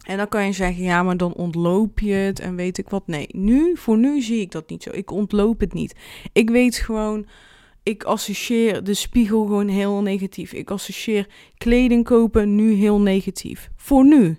En 0.06 0.18
dan 0.18 0.28
kan 0.28 0.46
je 0.46 0.52
zeggen, 0.52 0.84
ja, 0.84 1.04
maar 1.04 1.18
dan 1.18 1.34
ontloop 1.34 2.00
je 2.00 2.14
het 2.14 2.40
en 2.40 2.56
weet 2.56 2.78
ik 2.78 2.90
wat. 2.90 3.08
Nee, 3.08 3.28
nu, 3.32 3.78
voor 3.78 3.98
nu 3.98 4.22
zie 4.22 4.40
ik 4.42 4.52
dat 4.52 4.70
niet 4.70 4.84
zo. 4.84 4.90
Ik 4.94 5.12
ontloop 5.12 5.60
het 5.60 5.74
niet. 5.74 5.96
Ik 6.34 6.50
weet 6.50 6.76
gewoon, 6.76 7.26
ik 7.84 8.04
associeer 8.04 8.84
de 8.84 8.94
spiegel 8.94 9.46
gewoon 9.46 9.68
heel 9.68 10.02
negatief. 10.02 10.54
Ik 10.54 10.72
associeer 10.72 11.28
kleding 11.58 12.04
kopen 12.04 12.56
nu 12.56 12.74
heel 12.74 13.02
negatief. 13.02 13.70
Voor 13.76 14.06
nu. 14.06 14.38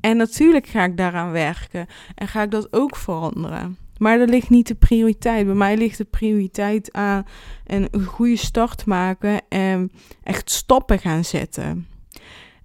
En 0.00 0.16
natuurlijk 0.16 0.66
ga 0.66 0.84
ik 0.84 0.96
daaraan 0.96 1.30
werken 1.30 1.86
en 2.14 2.28
ga 2.28 2.42
ik 2.42 2.50
dat 2.50 2.72
ook 2.72 2.96
veranderen. 2.96 3.85
Maar 3.98 4.20
er 4.20 4.28
ligt 4.28 4.50
niet 4.50 4.66
de 4.66 4.74
prioriteit. 4.74 5.46
Bij 5.46 5.54
mij 5.54 5.76
ligt 5.76 5.98
de 5.98 6.04
prioriteit 6.04 6.92
aan 6.92 7.24
een 7.64 8.04
goede 8.04 8.36
start 8.36 8.86
maken 8.86 9.40
en 9.48 9.92
echt 10.22 10.50
stappen 10.50 10.98
gaan 10.98 11.24
zetten. 11.24 11.86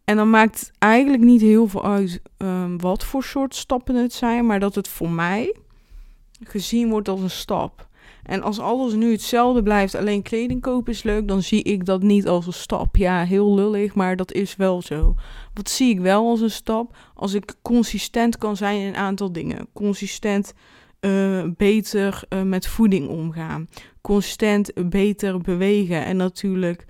En 0.04 0.16
dan 0.16 0.30
maakt 0.30 0.60
het 0.60 0.72
eigenlijk 0.78 1.24
niet 1.24 1.42
heel 1.42 1.68
veel 1.68 1.86
uit 1.86 2.22
um, 2.38 2.82
wat 2.82 3.04
voor 3.04 3.24
soort 3.24 3.56
stappen 3.56 3.96
het 3.96 4.14
zijn, 4.14 4.46
maar 4.46 4.60
dat 4.60 4.76
het 4.76 4.88
voor 4.88 5.10
mij 5.10 5.56
gezien 6.44 6.90
wordt 6.90 7.10
als 7.10 7.22
een 7.22 7.30
stap. 7.30 7.90
En 8.24 8.42
als 8.42 8.60
alles 8.60 8.94
nu 8.94 9.12
hetzelfde 9.12 9.64
blijft, 9.64 9.96
alleen 9.96 10.22
kleding 10.22 10.62
kopen 10.62 10.94
is 10.94 11.04
leuk, 11.04 11.28
dan 11.28 11.42
zie 11.42 11.64
ik 11.64 11.86
dat 11.86 12.02
niet 12.02 12.28
als 12.28 12.48
een 12.48 12.54
stap. 12.54 12.96
Ja, 12.96 13.24
heel 13.24 13.56
lullig, 13.56 13.96
maar 13.96 14.16
dat 14.16 14.32
is 14.32 14.56
wel 14.56 14.82
zo. 14.82 15.16
Wat 15.54 15.70
zie 15.70 15.90
ik 15.90 16.00
wel 16.00 16.28
als 16.28 16.42
een 16.42 16.52
stap? 16.52 16.96
Als 17.14 17.34
ik 17.34 17.56
consistent 17.62 18.38
kan 18.38 18.58
zijn 18.58 18.80
in 18.80 18.88
een 18.88 18.96
aantal 18.96 19.32
dingen. 19.32 19.68
Consistent 19.74 20.54
uh, 21.02 21.44
beter 21.58 22.24
uh, 22.30 22.42
met 22.42 22.68
voeding 22.68 23.08
omgaan. 23.08 23.70
Consistent 24.02 24.90
beter 24.90 25.42
bewegen 25.42 26.06
en 26.06 26.18
natuurlijk 26.18 26.86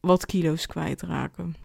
wat 0.00 0.26
kilo's 0.26 0.66
kwijtraken. 0.66 1.56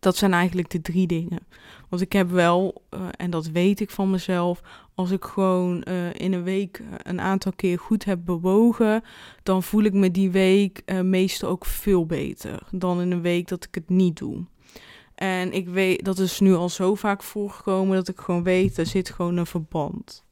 Dat 0.00 0.16
zijn 0.16 0.32
eigenlijk 0.32 0.70
de 0.70 0.80
drie 0.80 1.06
dingen. 1.06 1.46
Want 1.88 2.02
ik 2.02 2.12
heb 2.12 2.30
wel, 2.30 2.82
en 3.16 3.30
dat 3.30 3.46
weet 3.46 3.80
ik 3.80 3.90
van 3.90 4.10
mezelf, 4.10 4.60
als 4.94 5.10
ik 5.10 5.24
gewoon 5.24 5.82
in 6.12 6.32
een 6.32 6.42
week 6.42 6.82
een 7.02 7.20
aantal 7.20 7.52
keer 7.56 7.78
goed 7.78 8.04
heb 8.04 8.18
bewogen, 8.24 9.02
dan 9.42 9.62
voel 9.62 9.82
ik 9.82 9.92
me 9.92 10.10
die 10.10 10.30
week 10.30 10.82
meestal 11.02 11.48
ook 11.48 11.64
veel 11.64 12.06
beter 12.06 12.62
dan 12.70 13.00
in 13.00 13.10
een 13.10 13.20
week 13.20 13.48
dat 13.48 13.64
ik 13.64 13.74
het 13.74 13.88
niet 13.88 14.18
doe. 14.18 14.44
En 15.14 15.52
ik 15.52 15.68
weet, 15.68 16.04
dat 16.04 16.18
is 16.18 16.40
nu 16.40 16.54
al 16.54 16.68
zo 16.68 16.94
vaak 16.94 17.22
voorgekomen 17.22 17.96
dat 17.96 18.08
ik 18.08 18.20
gewoon 18.20 18.42
weet, 18.42 18.78
er 18.78 18.86
zit 18.86 19.10
gewoon 19.10 19.36
een 19.36 19.46
verband. 19.46 20.24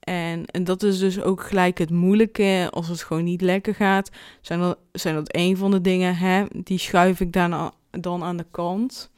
En, 0.00 0.46
en 0.46 0.64
dat 0.64 0.82
is 0.82 0.98
dus 0.98 1.20
ook 1.20 1.42
gelijk 1.42 1.78
het 1.78 1.90
moeilijke. 1.90 2.68
Als 2.70 2.88
het 2.88 3.02
gewoon 3.02 3.24
niet 3.24 3.40
lekker 3.40 3.74
gaat, 3.74 4.10
zijn 4.40 4.60
dat, 4.60 4.78
zijn 4.92 5.14
dat 5.14 5.34
een 5.36 5.56
van 5.56 5.70
de 5.70 5.80
dingen. 5.80 6.16
Hè, 6.16 6.44
die 6.62 6.78
schuif 6.78 7.20
ik 7.20 7.32
dan, 7.32 7.72
dan 7.90 8.22
aan 8.22 8.36
de 8.36 8.46
kant. 8.50 9.10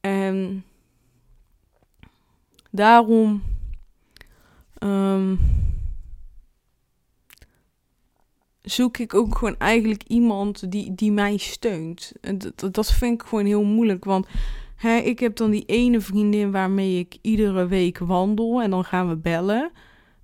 En 0.00 0.64
daarom. 2.70 3.42
Um, 4.82 5.38
zoek 8.62 8.98
ik 8.98 9.14
ook 9.14 9.38
gewoon 9.38 9.58
eigenlijk 9.58 10.02
iemand 10.06 10.72
die, 10.72 10.94
die 10.94 11.12
mij 11.12 11.36
steunt. 11.36 12.12
Dat, 12.54 12.74
dat 12.74 12.92
vind 12.92 13.22
ik 13.22 13.28
gewoon 13.28 13.46
heel 13.46 13.64
moeilijk. 13.64 14.04
Want 14.04 14.26
Hè, 14.78 14.96
ik 14.96 15.18
heb 15.18 15.36
dan 15.36 15.50
die 15.50 15.64
ene 15.66 16.00
vriendin 16.00 16.50
waarmee 16.50 16.98
ik 16.98 17.16
iedere 17.22 17.66
week 17.66 17.98
wandel 17.98 18.62
en 18.62 18.70
dan 18.70 18.84
gaan 18.84 19.08
we 19.08 19.16
bellen. 19.16 19.70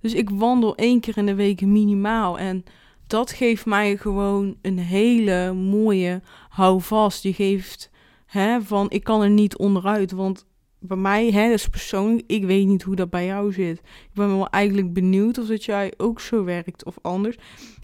Dus 0.01 0.13
ik 0.13 0.29
wandel 0.29 0.75
één 0.75 0.99
keer 0.99 1.17
in 1.17 1.25
de 1.25 1.35
week 1.35 1.61
minimaal. 1.61 2.39
En 2.39 2.63
dat 3.07 3.31
geeft 3.31 3.65
mij 3.65 3.97
gewoon 3.97 4.55
een 4.61 4.79
hele 4.79 5.53
mooie 5.53 6.21
houvast. 6.49 7.21
Die 7.21 7.33
geeft 7.33 7.91
hè, 8.25 8.61
van 8.61 8.89
ik 8.89 9.03
kan 9.03 9.21
er 9.21 9.29
niet 9.29 9.57
onderuit. 9.57 10.11
Want 10.11 10.45
bij 10.79 10.97
mij, 10.97 11.31
hè, 11.31 11.43
dat 11.43 11.59
is 11.59 11.67
persoonlijk, 11.67 12.23
ik 12.27 12.45
weet 12.45 12.65
niet 12.65 12.83
hoe 12.83 12.95
dat 12.95 13.09
bij 13.09 13.25
jou 13.25 13.53
zit. 13.53 13.77
Ik 13.77 14.13
ben 14.13 14.27
wel 14.27 14.49
eigenlijk 14.49 14.93
benieuwd 14.93 15.37
of 15.37 15.47
dat 15.47 15.65
jij 15.65 15.93
ook 15.97 16.19
zo 16.19 16.43
werkt 16.43 16.85
of 16.85 16.97
anders. 17.01 17.35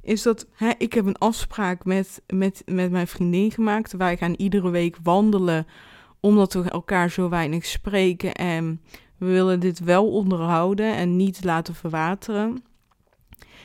Is 0.01 0.21
dat, 0.21 0.47
hè, 0.53 0.71
ik 0.77 0.93
heb 0.93 1.05
een 1.05 1.17
afspraak 1.17 1.85
met, 1.85 2.21
met, 2.27 2.61
met 2.65 2.91
mijn 2.91 3.07
vriendin 3.07 3.51
gemaakt. 3.51 3.93
Wij 3.93 4.17
gaan 4.17 4.33
iedere 4.37 4.69
week 4.69 4.97
wandelen 5.03 5.67
omdat 6.21 6.53
we 6.53 6.69
elkaar 6.69 7.09
zo 7.09 7.29
weinig 7.29 7.65
spreken 7.65 8.33
en 8.33 8.81
we 9.17 9.25
willen 9.25 9.59
dit 9.59 9.79
wel 9.79 10.11
onderhouden 10.11 10.95
en 10.95 11.15
niet 11.15 11.43
laten 11.43 11.75
verwateren. 11.75 12.63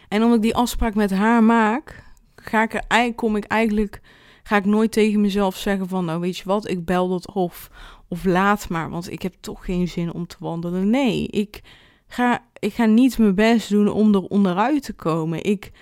En 0.09 0.23
omdat 0.23 0.37
ik 0.37 0.43
die 0.43 0.55
afspraak 0.55 0.95
met 0.95 1.11
haar 1.11 1.43
maak, 1.43 2.05
ga 2.37 2.63
ik 2.63 2.83
er, 2.89 3.15
kom 3.15 3.37
ik 3.37 3.45
eigenlijk, 3.45 4.01
ga 4.43 4.57
ik 4.57 4.65
nooit 4.65 4.93
tegen 4.93 5.21
mezelf 5.21 5.57
zeggen 5.57 5.89
van, 5.89 6.05
nou 6.05 6.21
weet 6.21 6.37
je 6.37 6.45
wat, 6.45 6.69
ik 6.69 6.85
bel 6.85 7.09
dat 7.09 7.33
of, 7.33 7.71
of 8.09 8.25
laat 8.25 8.69
maar, 8.69 8.91
want 8.91 9.11
ik 9.11 9.23
heb 9.23 9.35
toch 9.41 9.65
geen 9.65 9.89
zin 9.89 10.13
om 10.13 10.27
te 10.27 10.37
wandelen. 10.39 10.91
Nee, 10.91 11.27
ik 11.27 11.61
ga, 12.07 12.45
ik 12.59 12.75
ga 12.75 12.85
niet 12.85 13.19
mijn 13.19 13.35
best 13.35 13.71
doen 13.71 13.89
om 13.89 14.15
er 14.15 14.23
onderuit 14.23 14.83
te 14.83 14.93
komen. 14.93 15.45
Ik 15.45 15.73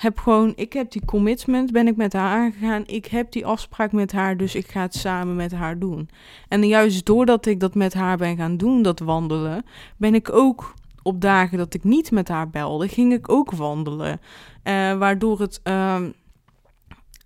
heb 0.00 0.18
gewoon, 0.18 0.52
ik 0.56 0.72
heb 0.72 0.90
die 0.90 1.04
commitment, 1.04 1.72
ben 1.72 1.86
ik 1.86 1.96
met 1.96 2.12
haar 2.12 2.38
aangegaan. 2.38 2.82
Ik 2.86 3.06
heb 3.06 3.32
die 3.32 3.46
afspraak 3.46 3.92
met 3.92 4.12
haar, 4.12 4.36
dus 4.36 4.54
ik 4.54 4.66
ga 4.66 4.80
het 4.80 4.94
samen 4.94 5.36
met 5.36 5.52
haar 5.52 5.78
doen. 5.78 6.08
En 6.48 6.66
juist 6.66 7.06
doordat 7.06 7.46
ik 7.46 7.60
dat 7.60 7.74
met 7.74 7.94
haar 7.94 8.16
ben 8.16 8.36
gaan 8.36 8.56
doen, 8.56 8.82
dat 8.82 8.98
wandelen, 8.98 9.64
ben 9.96 10.14
ik 10.14 10.32
ook 10.32 10.74
op 11.02 11.20
dagen 11.20 11.58
dat 11.58 11.74
ik 11.74 11.84
niet 11.84 12.10
met 12.10 12.28
haar 12.28 12.50
belde, 12.50 12.88
ging 12.88 13.12
ik 13.12 13.28
ook 13.28 13.50
wandelen. 13.50 14.20
Uh, 14.64 14.98
waardoor 14.98 15.40
het 15.40 15.60
um, 15.64 16.14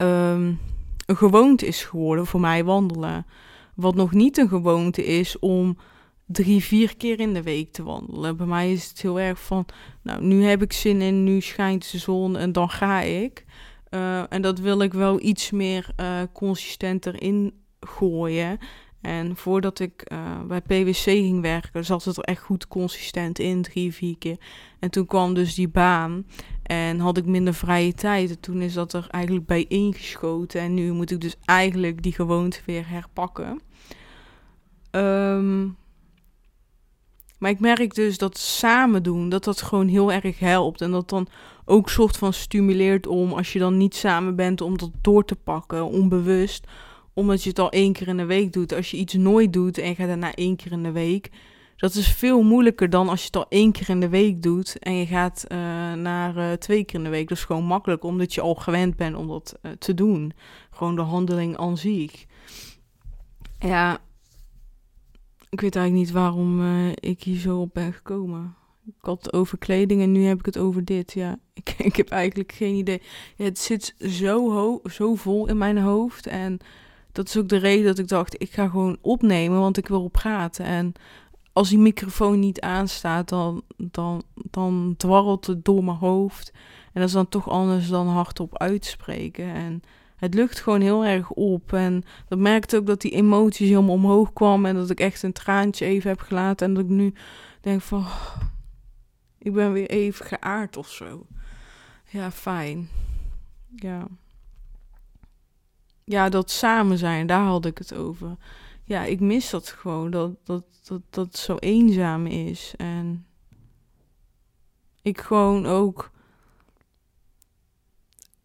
um, 0.07 0.59
een 1.07 1.17
gewoonte 1.17 1.67
is 1.67 1.85
geworden 1.85 2.27
voor 2.27 2.41
mij 2.41 2.65
wandelen. 2.65 3.27
Wat 3.75 3.95
nog 3.95 4.13
niet 4.13 4.39
een 4.39 4.49
gewoonte 4.49 5.05
is 5.05 5.39
om 5.39 5.77
drie, 6.27 6.63
vier 6.63 6.97
keer 6.97 7.21
in 7.21 7.35
de 7.35 7.43
week 7.43 7.73
te 7.73 7.83
wandelen. 7.83 8.37
Bij 8.37 8.47
mij 8.47 8.73
is 8.73 8.89
het 8.89 9.03
heel 9.03 9.21
erg 9.21 9.41
van, 9.41 9.67
nou, 10.03 10.25
nu 10.25 10.45
heb 10.45 10.63
ik 10.63 10.73
zin 10.73 11.01
in, 11.01 11.25
nu 11.25 11.41
schijnt 11.41 11.91
de 11.91 11.99
zon 11.99 12.37
en 12.37 12.53
dan 12.53 12.71
ga 12.71 13.01
ik. 13.01 13.45
Uh, 13.91 14.33
en 14.33 14.43
dat 14.43 14.59
wil 14.59 14.81
ik 14.81 14.93
wel 14.93 15.21
iets 15.21 15.51
meer 15.51 15.89
uh, 16.01 16.21
consistenter 16.33 17.23
ingooien. 17.23 18.59
En 19.01 19.37
voordat 19.37 19.79
ik 19.79 20.11
uh, 20.13 20.41
bij 20.43 20.61
PwC 20.61 20.95
ging 20.95 21.41
werken, 21.41 21.85
zat 21.85 22.05
het 22.05 22.17
er 22.17 22.25
echt 22.25 22.43
goed 22.43 22.69
consistent 22.69 23.39
in, 23.39 23.63
drie, 23.63 23.93
vier 23.93 24.19
keer. 24.19 24.37
En 24.79 24.91
toen 24.91 25.07
kwam 25.07 25.35
dus 25.35 25.55
die 25.55 25.69
baan 25.69 26.27
en 26.63 26.99
had 26.99 27.17
ik 27.17 27.27
minder 27.27 27.55
vrije 27.55 27.93
tijd. 27.93 28.31
En 28.31 28.41
toen 28.41 28.61
is 28.61 28.73
dat 28.73 28.93
er 28.93 29.07
eigenlijk 29.11 29.47
bij 29.47 29.65
ingeschoten. 29.69 30.61
En 30.61 30.75
nu 30.75 30.93
moet 30.93 31.11
ik 31.11 31.21
dus 31.21 31.37
eigenlijk 31.45 32.03
die 32.03 32.13
gewoonte 32.13 32.61
weer 32.65 32.89
herpakken. 32.89 33.61
Um, 34.91 35.77
maar 37.45 37.53
ik 37.53 37.61
merk 37.61 37.95
dus 37.95 38.19
dat 38.19 38.39
samen 38.39 39.03
doen, 39.03 39.29
dat 39.29 39.45
dat 39.45 39.63
gewoon 39.63 39.89
heel 39.89 40.13
erg 40.13 40.39
helpt. 40.39 40.81
En 40.81 40.91
dat 40.91 41.09
dan 41.09 41.29
ook 41.65 41.89
soort 41.89 42.17
van 42.17 42.33
stimuleert 42.33 43.07
om, 43.07 43.33
als 43.33 43.53
je 43.53 43.59
dan 43.59 43.77
niet 43.77 43.95
samen 43.95 44.37
bent, 44.37 44.61
om 44.61 44.79
dat 44.79 44.91
door 45.01 45.25
te 45.25 45.37
pakken, 45.37 45.85
onbewust. 45.87 46.67
omdat 47.15 47.43
je 47.43 47.49
het 47.49 47.59
al 47.59 47.71
één 47.71 47.93
keer 47.93 48.09
in 48.09 48.17
de 48.17 48.25
week 48.25 48.53
doet. 48.53 48.75
Als 48.75 48.91
je 48.91 48.97
iets 48.97 49.15
nooit 49.15 49.53
doet 49.53 49.79
en 49.79 49.89
je 49.89 49.95
gaat 49.95 50.07
daarna 50.07 50.35
één 50.35 50.57
keer 50.57 50.73
in 50.73 50.83
de 50.83 50.93
week, 50.93 51.31
dat 51.77 51.95
is 51.95 52.09
veel 52.09 52.43
moeilijker 52.43 52.91
dan 52.91 53.09
als 53.09 53.21
je 53.21 53.27
het 53.27 53.37
al 53.37 53.47
één 53.49 53.73
keer 53.73 53.89
in 53.89 54.01
de 54.01 54.09
week 54.09 54.43
doet 54.43 54.79
en 54.79 54.95
je 54.95 55.07
gaat 55.07 55.45
uh, 55.49 55.59
naar 55.93 56.37
uh, 56.37 56.53
twee 56.53 56.85
keer 56.85 56.99
in 56.99 57.05
de 57.05 57.11
week. 57.11 57.29
Dat 57.29 57.39
is 57.39 57.45
gewoon 57.45 57.65
makkelijk, 57.65 58.05
omdat 58.05 58.35
je 58.35 58.41
al 58.41 58.55
gewend 58.55 58.97
bent 58.97 59.17
om 59.17 59.29
dat 59.29 59.59
uh, 59.63 59.73
te 59.73 59.95
doen. 59.95 60.33
Gewoon 60.71 60.97
de 60.97 61.03
handeling 61.03 61.57
aan 61.57 61.77
zich. 61.77 62.25
Ja, 63.59 63.99
ik 65.55 65.61
weet 65.61 65.77
eigenlijk 65.77 66.07
niet 66.07 66.15
waarom 66.15 66.61
ik 66.95 67.23
hier 67.23 67.39
zo 67.39 67.61
op 67.61 67.71
ben 67.73 67.93
gekomen. 67.93 68.55
Ik 68.87 68.95
had 69.01 69.25
het 69.25 69.33
over 69.33 69.59
kleding 69.59 70.03
en 70.03 70.13
nu 70.13 70.25
heb 70.25 70.39
ik 70.39 70.47
het 70.47 70.59
over 70.59 70.85
dit. 70.85 71.13
Ja, 71.13 71.39
ik, 71.63 71.75
ik 71.79 71.97
heb 71.97 72.09
eigenlijk 72.09 72.53
geen 72.53 72.75
idee. 72.75 73.03
Het 73.37 73.59
zit 73.59 73.95
zo, 73.99 74.81
zo 74.91 75.15
vol 75.15 75.49
in 75.49 75.59
mijn 75.59 75.79
hoofd. 75.79 76.27
En 76.27 76.59
dat 77.13 77.29
is 77.29 77.37
ook 77.37 77.49
de 77.49 77.57
reden 77.57 77.85
dat 77.85 77.99
ik 77.99 78.09
dacht, 78.09 78.43
ik 78.43 78.53
ga 78.53 78.69
gewoon 78.69 78.97
opnemen, 79.01 79.61
want 79.61 79.77
ik 79.77 79.89
wil 79.89 80.09
praten. 80.09 80.65
En 80.65 80.93
als 81.53 81.69
die 81.69 81.79
microfoon 81.79 82.39
niet 82.39 82.61
aanstaat, 82.61 83.29
dan, 83.29 83.63
dan, 83.77 84.23
dan 84.35 84.95
dwarrelt 84.97 85.47
het 85.47 85.65
door 85.65 85.85
mijn 85.85 85.97
hoofd. 85.97 86.53
En 86.93 87.01
dat 87.01 87.09
is 87.09 87.15
dan 87.15 87.29
toch 87.29 87.49
anders 87.51 87.89
dan 87.89 88.07
hardop 88.07 88.59
uitspreken. 88.59 89.55
En 89.55 89.83
het 90.25 90.35
lucht 90.35 90.61
gewoon 90.61 90.81
heel 90.81 91.05
erg 91.05 91.31
op. 91.31 91.73
En 91.73 92.05
dat 92.29 92.39
merkte 92.39 92.77
ook 92.77 92.87
dat 92.87 93.01
die 93.01 93.11
emoties 93.11 93.69
helemaal 93.69 93.95
omhoog 93.95 94.33
kwamen. 94.33 94.71
En 94.71 94.77
dat 94.77 94.91
ik 94.91 95.01
echt 95.01 95.23
een 95.23 95.33
traantje 95.33 95.85
even 95.85 96.11
heb 96.11 96.21
gelaten. 96.21 96.67
En 96.67 96.75
dat 96.75 96.85
ik 96.85 96.91
nu 96.91 97.13
denk 97.61 97.81
van... 97.83 98.07
Ik 99.39 99.53
ben 99.53 99.73
weer 99.73 99.91
even 99.91 100.27
geaard 100.27 100.77
of 100.77 100.89
zo. 100.91 101.27
Ja, 102.11 102.31
fijn. 102.31 102.89
Ja. 103.77 104.07
Ja, 106.05 106.29
dat 106.29 106.51
samen 106.51 106.99
zijn, 106.99 107.27
daar 107.27 107.45
had 107.45 107.67
ik 107.67 107.79
het 107.79 107.95
over. 107.95 108.37
Ja, 108.85 109.05
ik 109.05 109.21
mis 109.21 109.51
dat 109.51 109.69
gewoon. 109.69 110.11
Dat, 110.11 110.33
dat, 110.45 110.65
dat, 110.85 111.03
dat 111.11 111.27
het 111.27 111.37
zo 111.37 111.57
eenzaam 111.57 112.27
is. 112.27 112.75
En 112.77 113.27
ik 115.03 115.21
gewoon 115.21 115.67
ook. 115.67 116.11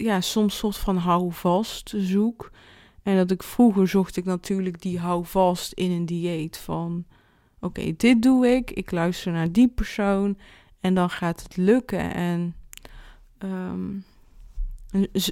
Ja, 0.01 0.21
soms 0.21 0.57
soort 0.57 0.77
van 0.77 0.97
houvast 0.97 1.93
zoek. 1.97 2.51
En 3.03 3.17
dat 3.17 3.31
ik 3.31 3.43
vroeger 3.43 3.88
zocht 3.88 4.17
ik 4.17 4.25
natuurlijk 4.25 4.81
die 4.81 4.99
houvast 4.99 5.73
in 5.73 5.91
een 5.91 6.05
dieet. 6.05 6.57
Van 6.57 7.05
oké, 7.59 7.93
dit 7.97 8.21
doe 8.21 8.47
ik. 8.47 8.71
Ik 8.71 8.91
luister 8.91 9.31
naar 9.31 9.51
die 9.51 9.67
persoon. 9.67 10.38
En 10.79 10.93
dan 10.93 11.09
gaat 11.09 11.43
het 11.43 11.57
lukken. 11.57 12.13
En 12.13 12.55
um, 13.39 14.03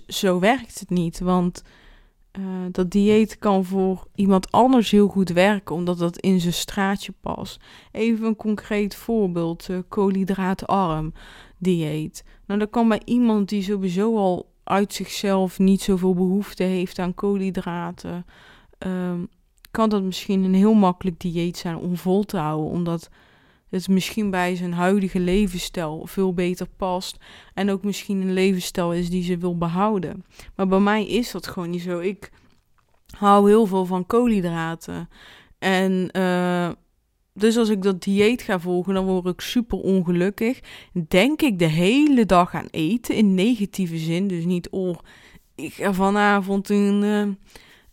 zo 0.08 0.40
werkt 0.40 0.80
het 0.80 0.90
niet. 0.90 1.20
Want 1.20 1.64
uh, 2.40 2.46
dat 2.72 2.92
dieet 2.92 3.38
kan 3.38 3.66
voor 3.66 4.08
iemand 4.16 4.52
anders 4.52 4.92
heel 4.92 5.08
goed 5.08 5.30
werken, 5.30 5.76
omdat 5.76 5.98
dat 5.98 6.20
in 6.20 6.40
zijn 6.40 6.54
straatje 6.54 7.14
past. 7.22 7.64
Even 7.92 8.26
een 8.26 8.36
concreet 8.36 8.96
voorbeeld: 8.96 9.68
uh, 9.70 9.78
koolhydraatarm 9.88 11.14
dieet. 11.58 12.24
Nou, 12.46 12.60
dat 12.60 12.70
kan 12.70 12.88
bij 12.88 13.02
iemand 13.06 13.50
die 13.50 13.64
sowieso 13.64 14.18
al 14.18 14.47
uit 14.68 14.94
zichzelf 14.94 15.60
niet 15.60 15.82
zoveel 15.82 16.14
behoefte 16.14 16.64
heeft 16.64 17.00
aan 17.00 17.14
koolhydraten. 17.14 18.26
Um, 18.86 19.30
kan 19.72 19.90
dat 19.90 20.04
misschien 20.04 20.44
een 20.44 20.54
heel 20.54 20.74
makkelijk 20.74 21.20
dieet 21.20 21.58
zijn 21.58 21.78
om 21.78 21.98
vol 21.98 22.24
te 22.24 22.38
houden, 22.38 22.72
omdat 22.72 23.10
het 23.70 23.88
misschien 23.88 24.30
bij 24.30 24.56
zijn 24.56 24.74
huidige 24.74 25.20
levensstijl 25.20 26.08
veel 26.08 26.34
beter 26.34 26.68
past. 26.78 27.18
En 27.54 27.70
ook 27.70 27.84
misschien 27.84 28.22
een 28.22 28.34
levensstijl 28.34 28.94
is 28.94 29.10
die 29.10 29.24
ze 29.24 29.38
wil 29.38 29.58
behouden. 29.58 30.26
Maar 30.56 30.68
bij 30.68 30.80
mij 30.80 31.08
is 31.08 31.32
dat 31.32 31.48
gewoon 31.48 31.70
niet 31.70 31.82
zo. 31.82 32.00
Ik 32.00 32.32
hou 33.18 33.50
heel 33.50 33.66
veel 33.66 33.86
van 33.86 34.06
koolhydraten. 34.06 35.10
En 35.60 36.10
uh, 36.18 36.70
dus 37.38 37.58
als 37.58 37.70
ik 37.70 37.82
dat 37.82 38.04
dieet 38.04 38.42
ga 38.42 38.60
volgen, 38.60 38.94
dan 38.94 39.06
word 39.06 39.26
ik 39.26 39.42
super 39.42 39.78
ongelukkig. 39.78 40.60
Denk 41.08 41.42
ik 41.42 41.60
de 41.60 41.66
hele 41.66 42.26
dag 42.26 42.56
aan 42.56 42.68
eten 42.72 43.16
in 43.16 43.34
negatieve 43.34 43.98
zin. 43.98 44.28
Dus 44.28 44.46
niet, 44.46 44.70
oh, 44.70 44.98
ik 45.56 45.74
ga 45.74 45.94
vanavond 45.94 46.70
een, 46.70 47.04
uh, 47.04 47.28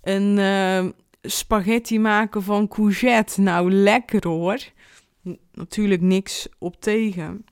een 0.03 0.37
uh, 0.39 0.91
spaghetti 1.23 1.99
maken 1.99 2.43
van 2.43 2.69
courgette. 2.69 3.41
Nou, 3.41 3.73
lekker 3.73 4.29
hoor 4.29 4.59
natuurlijk 5.53 6.01
niks 6.01 6.49
op 6.59 6.81
tegen. 6.81 7.45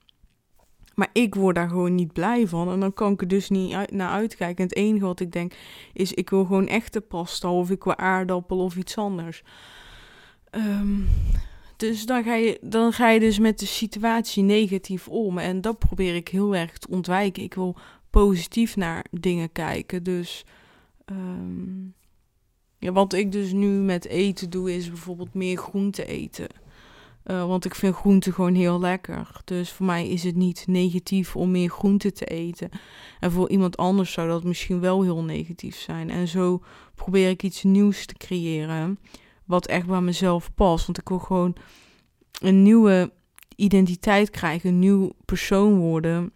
Maar 0.95 1.11
ik 1.13 1.35
word 1.35 1.55
daar 1.55 1.69
gewoon 1.69 1.95
niet 1.95 2.13
blij 2.13 2.47
van. 2.47 2.71
En 2.71 2.81
dan 2.81 2.93
kan 2.93 3.13
ik 3.13 3.21
er 3.21 3.29
dus 3.29 3.49
niet 3.49 3.91
naar 3.91 4.11
uitkijken. 4.11 4.57
En 4.57 4.69
het 4.69 4.77
enige 4.77 5.05
wat 5.05 5.21
ik 5.21 5.33
denk 5.33 5.53
is: 5.93 6.13
ik 6.13 6.31
wil 6.31 6.45
gewoon 6.45 6.69
echte 6.69 7.01
pasta. 7.01 7.53
Of 7.53 7.71
ik 7.71 7.85
wil 7.85 7.97
aardappel 7.97 8.59
of 8.59 8.77
iets 8.77 8.97
anders. 8.97 9.43
Um, 10.51 11.09
dus 11.87 12.07
dan 12.07 12.25
ga, 12.25 12.35
je, 12.35 12.59
dan 12.61 12.93
ga 12.93 13.11
je 13.11 13.21
dus 13.21 13.39
met 13.39 13.59
de 13.59 13.67
situatie 13.67 14.43
negatief 14.43 15.09
om. 15.09 15.39
En 15.39 15.61
dat 15.61 15.79
probeer 15.79 16.15
ik 16.15 16.29
heel 16.29 16.57
erg 16.57 16.79
te 16.79 16.89
ontwijken. 16.91 17.43
Ik 17.43 17.55
wil 17.55 17.77
positief 18.11 18.77
naar 18.77 19.05
dingen 19.11 19.53
kijken. 19.53 20.03
Dus. 20.03 20.45
Um, 21.07 21.95
ja, 22.79 22.93
wat 22.93 23.13
ik 23.13 23.33
dus 23.33 23.53
nu 23.53 23.67
met 23.67 24.07
eten 24.07 24.51
doe, 24.51 24.75
is 24.75 24.89
bijvoorbeeld 24.89 25.35
meer 25.35 25.57
groente 25.57 26.05
eten. 26.05 26.49
Uh, 27.27 27.47
want 27.47 27.65
ik 27.65 27.75
vind 27.75 27.95
groente 27.95 28.33
gewoon 28.33 28.55
heel 28.55 28.81
lekker. 28.81 29.41
Dus 29.45 29.71
voor 29.73 29.87
mij 29.87 30.09
is 30.09 30.23
het 30.23 30.37
niet 30.37 30.65
negatief 30.67 31.37
om 31.37 31.51
meer 31.51 31.69
groente 31.69 32.13
te 32.13 32.25
eten. 32.25 32.69
En 33.21 33.33
voor 33.33 33.51
iemand 33.51 33.77
anders 33.77 34.13
zou 34.13 34.29
dat 34.29 34.45
misschien 34.45 34.81
wel 34.81 35.03
heel 35.03 35.23
negatief 35.23 35.77
zijn. 35.77 36.11
En 36.11 36.29
zo 36.29 36.63
probeer 36.95 37.29
ik 37.29 37.43
iets 37.43 37.63
nieuws 37.63 38.07
te 38.07 38.15
creëren. 38.15 38.99
Wat 39.53 39.67
echt 39.67 39.87
bij 39.87 40.01
mezelf 40.01 40.55
past. 40.55 40.87
Want 40.87 40.99
ik 40.99 41.09
wil 41.09 41.19
gewoon 41.19 41.57
een 42.41 42.63
nieuwe 42.63 43.13
identiteit 43.57 44.31
krijgen. 44.31 44.69
Een 44.69 44.79
nieuw 44.79 45.13
persoon 45.25 45.79
worden. 45.79 46.33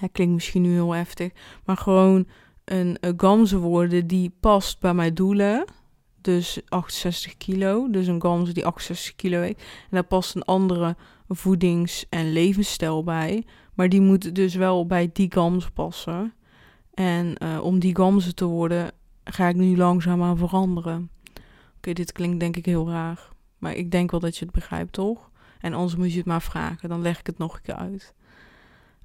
Dat 0.00 0.12
klinkt 0.12 0.34
misschien 0.34 0.62
nu 0.62 0.72
heel 0.72 0.92
heftig. 0.92 1.32
Maar 1.64 1.76
gewoon 1.76 2.26
een, 2.64 2.96
een 3.00 3.14
gamze 3.16 3.58
worden 3.58 4.06
die 4.06 4.32
past 4.40 4.80
bij 4.80 4.94
mijn 4.94 5.14
doelen 5.14 5.64
dus 6.20 6.60
68 6.68 7.36
kilo. 7.36 7.90
Dus 7.90 8.06
een 8.06 8.22
gans 8.22 8.52
die 8.52 8.66
68 8.66 9.16
kilo 9.16 9.40
heeft. 9.40 9.58
En 9.58 9.88
daar 9.90 10.04
past 10.04 10.34
een 10.34 10.42
andere 10.42 10.96
voedings- 11.28 12.06
en 12.08 12.32
levensstijl 12.32 13.04
bij. 13.04 13.44
Maar 13.74 13.88
die 13.88 14.00
moet 14.00 14.34
dus 14.34 14.54
wel 14.54 14.86
bij 14.86 15.10
die 15.12 15.32
gams 15.32 15.70
passen. 15.70 16.32
En 16.94 17.34
uh, 17.42 17.60
om 17.62 17.78
die 17.78 17.96
gamzen 17.96 18.34
te 18.34 18.44
worden, 18.44 18.90
ga 19.24 19.48
ik 19.48 19.56
nu 19.56 19.76
langzaam 19.76 20.22
aan 20.22 20.36
veranderen. 20.36 21.10
Oké, 21.78 21.92
dit 21.92 22.12
klinkt 22.12 22.40
denk 22.40 22.56
ik 22.56 22.66
heel 22.66 22.90
raar. 22.90 23.28
Maar 23.58 23.74
ik 23.74 23.90
denk 23.90 24.10
wel 24.10 24.20
dat 24.20 24.36
je 24.36 24.44
het 24.44 24.54
begrijpt, 24.54 24.92
toch? 24.92 25.30
En 25.60 25.74
anders 25.74 25.96
moet 25.96 26.12
je 26.12 26.18
het 26.18 26.26
maar 26.26 26.42
vragen. 26.42 26.88
Dan 26.88 27.02
leg 27.02 27.18
ik 27.18 27.26
het 27.26 27.38
nog 27.38 27.54
een 27.54 27.62
keer 27.62 27.74
uit. 27.74 28.14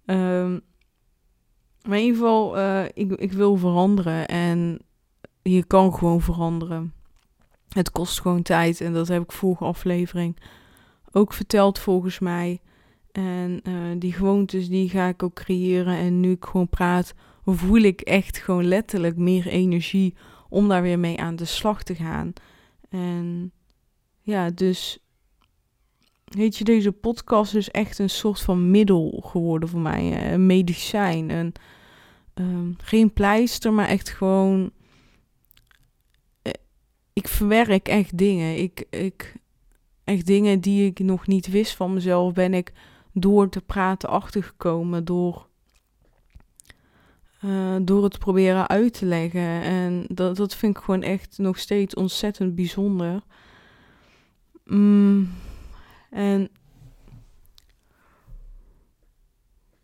Um, 0.06 0.62
maar 1.88 1.98
in 1.98 2.04
ieder 2.04 2.20
geval, 2.20 2.58
uh, 2.58 2.86
ik, 2.94 3.12
ik 3.12 3.32
wil 3.32 3.56
veranderen. 3.56 4.28
En 4.28 4.80
je 5.42 5.64
kan 5.64 5.94
gewoon 5.94 6.22
veranderen. 6.22 6.94
Het 7.70 7.92
kost 7.92 8.22
gewoon 8.22 8.42
tijd 8.42 8.82
en 8.82 8.94
dat 8.94 9.08
heb 9.08 9.24
ik 9.24 9.32
vorige 9.32 9.64
aflevering 9.64 10.38
ook 11.12 11.34
verteld 11.34 11.80
volgens 11.80 12.20
mij. 12.20 12.62
En 13.12 13.60
uh, 13.64 13.74
die 13.98 14.14
gewoontes 14.14 14.70
die 14.70 14.90
ga 14.90 15.08
ik 15.08 15.24
ook 15.24 15.34
creëren. 15.34 15.98
En 15.98 16.20
nu 16.20 16.32
ik 16.32 16.46
gewoon 16.46 16.70
praat, 16.70 17.14
voel 17.46 17.82
ik 17.82 18.02
echt 18.02 18.38
gewoon 18.38 18.66
letterlijk 18.66 19.18
meer 19.18 19.48
energie 19.48 20.16
om 20.50 20.68
daar 20.68 20.82
weer 20.82 21.00
mee 21.00 21.20
aan 21.20 21.36
de 21.36 21.46
slag 21.46 21.84
te 21.84 21.96
gaan. 21.96 22.34
En 22.94 23.52
ja, 24.22 24.50
dus 24.50 24.98
weet 26.24 26.58
je, 26.58 26.64
deze 26.64 26.92
podcast 26.92 27.56
is 27.56 27.70
echt 27.70 28.00
een 28.00 28.10
soort 28.10 28.40
van 28.40 28.72
middel 28.72 29.24
geworden 29.26 29.70
voor 29.70 29.80
mij. 29.80 30.34
Een 30.34 30.46
medicijn. 30.46 31.30
Een, 31.30 31.54
um, 32.34 32.76
geen 32.78 33.14
pleister, 33.14 33.74
maar 33.74 33.88
echt 33.88 34.10
gewoon 34.10 34.72
ik 37.14 37.28
verwerk 37.28 37.88
echt 37.88 38.18
dingen. 38.18 38.58
Ik, 38.58 38.86
ik, 38.90 39.36
echt 40.04 40.26
dingen 40.26 40.60
die 40.60 40.86
ik 40.86 41.00
nog 41.00 41.28
niet 41.28 41.48
wist 41.48 41.76
van 41.76 41.94
mezelf, 41.94 42.34
ben 42.34 42.54
ik 42.54 42.74
door 43.14 43.50
te 43.50 43.62
praten 43.62 44.10
achtergekomen. 44.10 45.06
Door, 45.06 45.48
uh, 47.46 47.76
door 47.82 48.04
het 48.04 48.20
proberen 48.20 48.68
uit 48.68 48.94
te 48.94 49.06
leggen. 49.06 49.62
En 49.62 50.06
dat, 50.08 50.36
dat 50.36 50.56
vind 50.56 50.78
ik 50.78 50.84
gewoon 50.84 51.02
echt 51.02 51.38
nog 51.38 51.58
steeds 51.58 51.96
ontzettend 51.96 52.56
bijzonder. 52.56 53.22
Mm, 54.66 55.30
en 56.10 56.50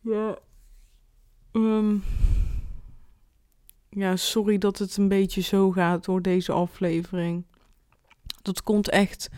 ja. 0.02 0.38
Um, 1.52 2.04
ja, 3.89 4.15
sorry 4.15 4.58
dat 4.58 4.78
het 4.78 4.98
een 4.98 5.08
beetje 5.08 5.41
zo 5.41 5.72
gaat 5.72 6.06
door 6.06 6.22
deze 6.22 6.52
aflevering. 6.52 7.45
Dat 8.41 8.63
komt 8.63 8.89
echt 8.89 9.30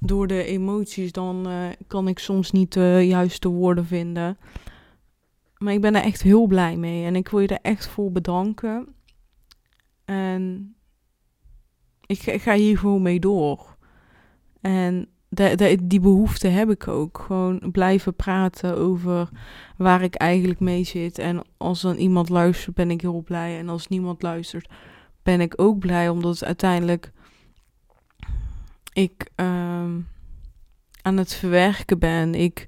door 0.00 0.26
de 0.26 0.44
emoties. 0.44 1.12
Dan 1.12 1.48
uh, 1.48 1.68
kan 1.86 2.08
ik 2.08 2.18
soms 2.18 2.50
niet 2.50 2.72
de 2.72 3.04
juiste 3.06 3.48
woorden 3.48 3.86
vinden. 3.86 4.38
Maar 5.58 5.72
ik 5.72 5.80
ben 5.80 5.94
er 5.94 6.02
echt 6.02 6.22
heel 6.22 6.46
blij 6.46 6.76
mee. 6.76 7.04
En 7.04 7.16
ik 7.16 7.28
wil 7.28 7.40
je 7.40 7.48
er 7.48 7.58
echt 7.62 7.86
voor 7.86 8.12
bedanken. 8.12 8.94
En 10.04 10.74
ik, 12.06 12.20
ga 12.20 12.54
hier 12.54 12.78
gewoon 12.78 13.02
mee 13.02 13.20
door. 13.20 13.76
En 14.60 15.08
die 15.82 16.00
behoefte 16.00 16.48
heb 16.48 16.70
ik 16.70 16.88
ook. 16.88 17.18
Gewoon 17.26 17.70
blijven 17.72 18.14
praten 18.14 18.76
over 18.76 19.28
waar 19.76 20.02
ik 20.02 20.14
eigenlijk 20.14 20.60
mee 20.60 20.84
zit. 20.84 21.18
En 21.18 21.42
als 21.56 21.80
dan 21.80 21.96
iemand 21.96 22.28
luistert, 22.28 22.74
ben 22.74 22.90
ik 22.90 23.00
heel 23.00 23.22
blij. 23.22 23.58
En 23.58 23.68
als 23.68 23.88
niemand 23.88 24.22
luistert, 24.22 24.68
ben 25.22 25.40
ik 25.40 25.52
ook 25.56 25.78
blij. 25.78 26.08
Omdat 26.08 26.44
uiteindelijk 26.44 27.12
ik 28.92 29.30
um, 29.36 30.08
aan 31.02 31.16
het 31.16 31.34
verwerken 31.34 31.98
ben. 31.98 32.34
Ik 32.34 32.66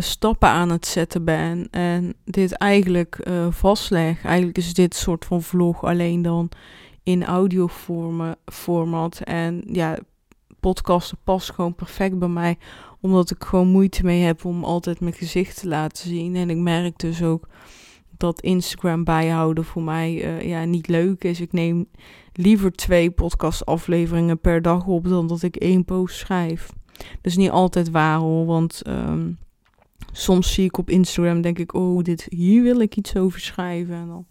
stappen 0.00 0.48
aan 0.48 0.70
het 0.70 0.86
zetten 0.86 1.24
ben. 1.24 1.68
En 1.70 2.14
dit 2.24 2.52
eigenlijk 2.52 3.18
uh, 3.28 3.46
vastleg. 3.50 4.24
Eigenlijk 4.24 4.58
is 4.58 4.74
dit 4.74 4.94
soort 4.94 5.24
van 5.24 5.42
vlog 5.42 5.84
alleen 5.84 6.22
dan 6.22 6.48
in 7.02 7.24
audio 7.24 7.68
format. 8.44 9.20
En 9.20 9.62
ja, 9.66 9.98
podcasten 10.60 11.18
past 11.24 11.52
gewoon 11.52 11.74
perfect 11.74 12.18
bij 12.18 12.28
mij. 12.28 12.58
Omdat 13.00 13.30
ik 13.30 13.44
gewoon 13.44 13.68
moeite 13.68 14.04
mee 14.04 14.22
heb 14.22 14.44
om 14.44 14.64
altijd 14.64 15.00
mijn 15.00 15.14
gezicht 15.14 15.60
te 15.60 15.68
laten 15.68 16.08
zien. 16.08 16.36
En 16.36 16.50
ik 16.50 16.56
merk 16.56 16.98
dus 16.98 17.22
ook 17.22 17.48
dat 18.16 18.40
Instagram 18.40 19.04
bijhouden 19.04 19.64
voor 19.64 19.82
mij 19.82 20.24
uh, 20.24 20.48
ja, 20.48 20.64
niet 20.64 20.88
leuk 20.88 21.24
is. 21.24 21.40
Ik 21.40 21.52
neem 21.52 21.86
liever 22.32 22.72
twee 22.72 23.10
podcastafleveringen 23.10 24.40
per 24.40 24.62
dag 24.62 24.86
op 24.86 25.08
dan 25.08 25.26
dat 25.26 25.42
ik 25.42 25.56
één 25.56 25.84
post 25.84 26.18
schrijf. 26.18 26.70
Is 27.22 27.36
niet 27.36 27.50
altijd 27.50 27.90
waar 27.90 28.18
hoor, 28.18 28.46
want 28.46 28.82
um, 28.86 29.38
soms 30.12 30.52
zie 30.52 30.64
ik 30.64 30.78
op 30.78 30.90
Instagram, 30.90 31.40
denk 31.40 31.58
ik, 31.58 31.74
oh, 31.74 32.02
dit, 32.02 32.26
hier 32.28 32.62
wil 32.62 32.80
ik 32.80 32.96
iets 32.96 33.16
over 33.16 33.40
schrijven. 33.40 33.94
En 33.94 34.06
dan 34.06 34.26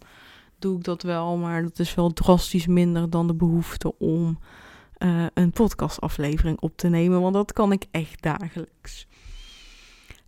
doe 0.58 0.76
ik 0.76 0.84
dat 0.84 1.02
wel, 1.02 1.36
maar 1.36 1.62
dat 1.62 1.78
is 1.78 1.94
wel 1.94 2.12
drastisch 2.12 2.66
minder 2.66 3.10
dan 3.10 3.26
de 3.26 3.34
behoefte 3.34 3.98
om 3.98 4.38
uh, 4.98 5.26
een 5.34 5.50
podcastaflevering 5.50 6.60
op 6.60 6.76
te 6.76 6.88
nemen, 6.88 7.20
want 7.20 7.34
dat 7.34 7.52
kan 7.52 7.72
ik 7.72 7.84
echt 7.90 8.22
dagelijks. 8.22 9.06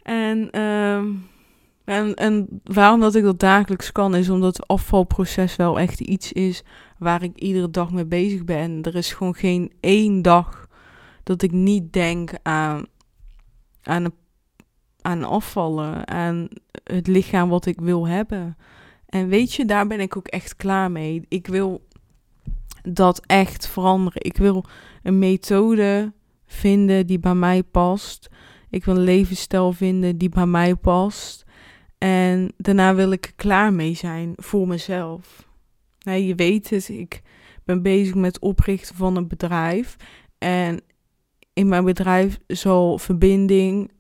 En, 0.03 0.49
uh, 0.53 0.97
en, 1.85 2.15
en 2.15 2.61
waarom 2.65 3.01
dat 3.01 3.15
ik 3.15 3.23
dat 3.23 3.41
dagelijks 3.41 3.93
kan, 3.93 4.15
is 4.15 4.31
omdat 4.31 4.57
het 4.57 4.67
afvalproces 4.67 5.57
wel 5.57 5.79
echt 5.79 6.01
iets 6.01 6.33
is 6.33 6.63
waar 6.99 7.23
ik 7.23 7.39
iedere 7.39 7.71
dag 7.71 7.91
mee 7.91 8.07
bezig 8.07 8.45
ben. 8.45 8.83
Er 8.83 8.95
is 8.95 9.13
gewoon 9.13 9.35
geen 9.35 9.73
één 9.81 10.23
dag 10.23 10.69
dat 11.23 11.43
ik 11.43 11.53
niet 11.53 11.93
denk 11.93 12.31
aan, 12.43 12.87
aan, 13.83 14.13
aan 15.05 15.25
afvallen, 15.25 16.09
aan 16.09 16.49
het 16.85 17.07
lichaam 17.07 17.49
wat 17.49 17.67
ik 17.67 17.81
wil 17.81 18.07
hebben. 18.07 18.57
En 19.07 19.29
weet 19.29 19.53
je, 19.55 19.65
daar 19.65 19.87
ben 19.87 20.01
ik 20.01 20.17
ook 20.17 20.27
echt 20.27 20.57
klaar 20.57 20.91
mee. 20.91 21.23
Ik 21.29 21.47
wil 21.47 21.87
dat 22.83 23.27
echt 23.27 23.69
veranderen. 23.69 24.23
Ik 24.25 24.37
wil 24.37 24.65
een 25.03 25.19
methode 25.19 26.13
vinden 26.47 27.07
die 27.07 27.19
bij 27.19 27.35
mij 27.35 27.63
past. 27.63 28.29
Ik 28.71 28.85
wil 28.85 28.97
een 28.97 29.03
levensstijl 29.03 29.73
vinden 29.73 30.19
die 30.19 30.29
bij 30.29 30.47
mij 30.47 30.75
past. 30.75 31.45
En 31.99 32.53
daarna 32.57 32.95
wil 32.95 33.11
ik 33.11 33.33
klaar 33.37 33.73
mee 33.73 33.95
zijn 33.95 34.33
voor 34.37 34.69
mezelf. 34.69 35.49
Nou, 35.99 36.19
je 36.19 36.35
weet 36.35 36.71
het, 36.71 36.89
ik 36.89 37.23
ben 37.65 37.83
bezig 37.83 38.15
met 38.15 38.35
het 38.35 38.43
oprichten 38.43 38.97
van 38.97 39.17
een 39.17 39.29
bedrijf. 39.29 39.97
En 40.39 40.81
in 41.53 41.69
mijn 41.69 41.85
bedrijf 41.85 42.39
zal 42.47 42.99
verbinding 42.99 43.91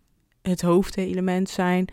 het 0.48 0.62
hoofdelement 0.62 1.48
zijn. 1.48 1.87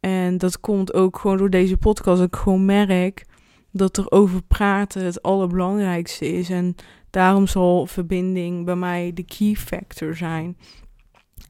En 0.00 0.38
dat 0.38 0.60
komt 0.60 0.94
ook 0.94 1.18
gewoon 1.18 1.36
door 1.36 1.50
deze 1.50 1.76
podcast. 1.76 2.22
Ik 2.22 2.36
gewoon 2.36 2.64
merk 2.64 3.26
dat 3.70 3.96
er 3.96 4.10
over 4.10 4.42
praten 4.42 5.04
het 5.04 5.22
allerbelangrijkste 5.22 6.32
is. 6.32 6.50
En 6.50 6.74
daarom 7.10 7.46
zal 7.46 7.86
verbinding 7.86 8.64
bij 8.64 8.76
mij 8.76 9.12
de 9.14 9.22
key 9.22 9.54
factor 9.54 10.16
zijn. 10.16 10.56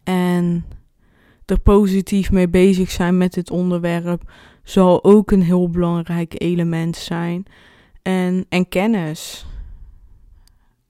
En 0.05 0.65
er 1.47 1.59
positief 1.59 2.31
mee 2.31 2.49
bezig 2.49 2.91
zijn 2.91 3.19
met 3.19 3.33
dit 3.33 3.51
onderwerp 3.51 4.33
zal 4.63 5.05
ook 5.05 5.31
een 5.31 5.43
heel 5.43 5.71
belangrijk 5.71 6.35
element 6.41 6.97
zijn. 6.97 7.45
En, 8.03 8.47
en 8.49 8.69
kennis. 8.69 9.47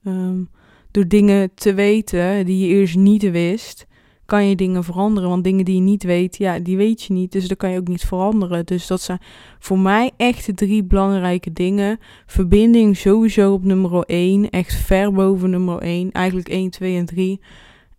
Um, 0.03 0.49
door 0.91 1.07
dingen 1.07 1.53
te 1.53 1.73
weten 1.73 2.45
die 2.45 2.67
je 2.67 2.75
eerst 2.75 2.95
niet 2.95 3.31
wist, 3.31 3.87
kan 4.25 4.45
je 4.45 4.55
dingen 4.55 4.83
veranderen. 4.83 5.29
Want 5.29 5.43
dingen 5.43 5.65
die 5.65 5.75
je 5.75 5.81
niet 5.81 6.03
weet, 6.03 6.37
ja, 6.37 6.59
die 6.59 6.77
weet 6.77 7.03
je 7.03 7.13
niet. 7.13 7.31
Dus 7.31 7.47
dat 7.47 7.57
kan 7.57 7.69
je 7.69 7.79
ook 7.79 7.87
niet 7.87 8.05
veranderen. 8.05 8.65
Dus 8.65 8.87
dat 8.87 9.01
zijn 9.01 9.19
voor 9.59 9.79
mij 9.79 10.11
echt 10.17 10.57
drie 10.57 10.83
belangrijke 10.83 11.53
dingen. 11.53 11.99
Verbinding 12.25 12.97
sowieso 12.97 13.53
op 13.53 13.63
nummer 13.63 14.03
1. 14.03 14.49
Echt 14.49 14.75
ver 14.75 15.13
boven 15.13 15.49
nummer 15.49 15.77
1. 15.77 16.11
Eigenlijk 16.11 16.49
1, 16.49 16.69
2 16.69 16.97
en 16.97 17.05
3. 17.05 17.41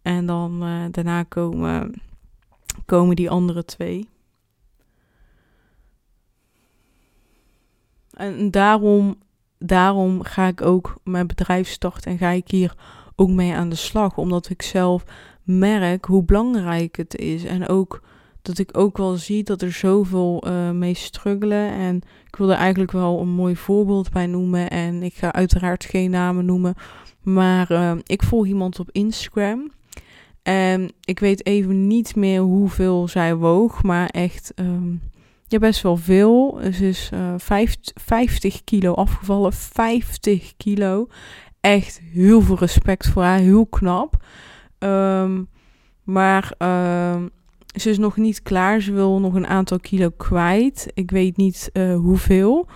En 0.03 0.27
dan 0.27 0.63
uh, 0.63 0.85
daarna 0.91 1.23
komen, 1.23 2.03
komen 2.87 3.17
die 3.17 3.31
andere 3.31 3.65
twee. 3.65 4.09
En 8.11 8.51
daarom, 8.51 9.17
daarom 9.59 10.23
ga 10.23 10.47
ik 10.47 10.63
ook 10.63 10.97
mijn 11.05 11.27
bedrijf 11.27 11.69
starten 11.69 12.13
en 12.13 12.19
ga 12.19 12.31
ik 12.31 12.51
hier 12.51 12.75
ook 13.17 13.29
mee 13.29 13.55
aan 13.55 13.69
de 13.69 13.77
slag. 13.77 14.17
Omdat 14.17 14.51
ik 14.51 14.63
zelf 14.63 15.05
merk 15.44 16.04
hoe 16.04 16.24
belangrijk 16.24 16.96
het 16.96 17.16
is. 17.16 17.44
En 17.44 17.68
ook 17.68 18.02
dat 18.42 18.59
ik 18.59 18.78
ook 18.78 18.96
wel 18.96 19.16
zie 19.16 19.42
dat 19.42 19.62
er 19.62 19.72
zoveel 19.72 20.44
uh, 20.46 20.70
mee 20.70 20.94
struggelen. 20.94 21.70
En 21.70 21.96
ik 22.26 22.37
wil 22.37 22.50
er 22.50 22.57
eigenlijk 22.57 22.92
wel 22.92 23.20
een 23.20 23.28
mooi 23.28 23.57
voorbeeld 23.57 24.11
bij 24.11 24.26
noemen. 24.26 24.70
En 24.70 25.02
ik 25.02 25.14
ga 25.14 25.33
uiteraard 25.33 25.85
geen 25.85 26.11
namen 26.11 26.44
noemen. 26.44 26.74
Maar 27.22 27.72
uh, 27.72 27.92
ik 28.02 28.22
volg 28.22 28.46
iemand 28.46 28.78
op 28.78 28.88
Instagram. 28.92 29.70
En 30.42 30.90
ik 31.04 31.18
weet 31.18 31.46
even 31.46 31.87
niet 31.87 32.16
meer 32.16 32.40
hoeveel 32.40 33.09
zij 33.09 33.35
woog. 33.35 33.83
Maar 33.83 34.09
echt 34.09 34.52
um, 34.57 35.02
ja, 35.46 35.59
best 35.59 35.83
wel 35.83 35.96
veel. 35.96 36.59
Ze 36.72 36.88
is 36.88 37.11
uh, 37.14 37.35
50, 37.37 38.02
50 38.02 38.64
kilo 38.64 38.92
afgevallen. 38.92 39.52
50 39.52 40.57
kilo. 40.57 41.07
Echt 41.61 42.00
heel 42.12 42.40
veel 42.40 42.59
respect 42.59 43.09
voor 43.09 43.22
haar. 43.22 43.38
Heel 43.38 43.66
knap. 43.66 44.24
Um, 44.85 45.49
maar 46.05 46.55
um, 46.59 47.31
ze 47.81 47.90
is 47.90 47.99
nog 47.99 48.16
niet 48.16 48.42
klaar. 48.42 48.81
Ze 48.81 48.92
wil 48.92 49.20
nog 49.20 49.35
een 49.35 49.47
aantal 49.47 49.79
kilo 49.79 50.11
kwijt. 50.16 50.90
Ik 50.94 51.11
weet 51.11 51.37
niet 51.37 51.70
uh, 51.73 51.97
hoeveel. 51.97 52.68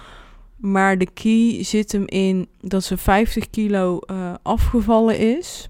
Maar 0.57 0.99
de 0.99 1.11
key 1.11 1.65
zit 1.65 1.93
hem 1.93 2.07
in 2.07 2.49
dat 2.61 2.85
ze 2.85 2.97
50 2.97 3.51
kilo 3.51 3.99
uh, 4.11 4.35
afgevallen 4.43 5.37
is. 5.39 5.69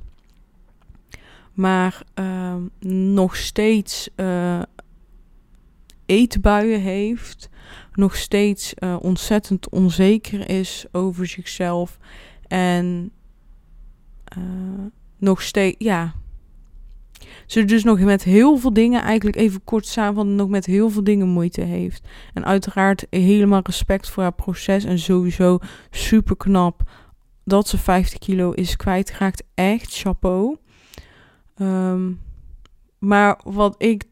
Maar 1.52 2.02
uh, 2.14 2.54
nog 2.90 3.36
steeds 3.36 4.08
uh, 4.16 4.62
eetbuien 6.06 6.80
heeft. 6.80 7.48
Nog 7.92 8.16
steeds 8.16 8.74
ontzettend 9.00 9.68
onzeker 9.68 10.50
is 10.50 10.86
over 10.92 11.26
zichzelf. 11.26 11.98
En 12.46 13.12
nog 15.18 15.42
steeds, 15.42 15.74
ja, 15.78 16.14
ze 17.48 17.64
dus 17.64 17.84
nog 17.84 18.00
met 18.00 18.22
heel 18.22 18.56
veel 18.56 18.72
dingen, 18.72 19.02
eigenlijk 19.02 19.36
even 19.36 19.64
kort 19.64 19.86
samenvatten, 19.86 20.34
nog 20.34 20.48
met 20.48 20.66
heel 20.66 20.90
veel 20.90 21.04
dingen 21.04 21.28
moeite 21.28 21.60
heeft. 21.60 22.08
En 22.34 22.44
uiteraard 22.44 23.06
helemaal 23.10 23.60
respect 23.62 24.10
voor 24.10 24.22
haar 24.22 24.32
proces 24.32 24.84
en 24.84 24.98
sowieso 24.98 25.58
super 25.90 26.36
knap 26.36 26.82
dat 27.44 27.68
ze 27.68 27.78
50 27.78 28.18
kilo 28.18 28.50
is 28.50 28.76
kwijtgeraakt. 28.76 29.42
Echt 29.54 29.98
chapeau. 29.98 30.56
Um, 31.56 32.20
maar 32.98 33.40
wat 33.44 33.74
ik, 33.82 34.04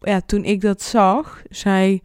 ja, 0.00 0.20
toen 0.20 0.44
ik 0.44 0.60
dat 0.60 0.82
zag, 0.82 1.42
zij 1.50 2.02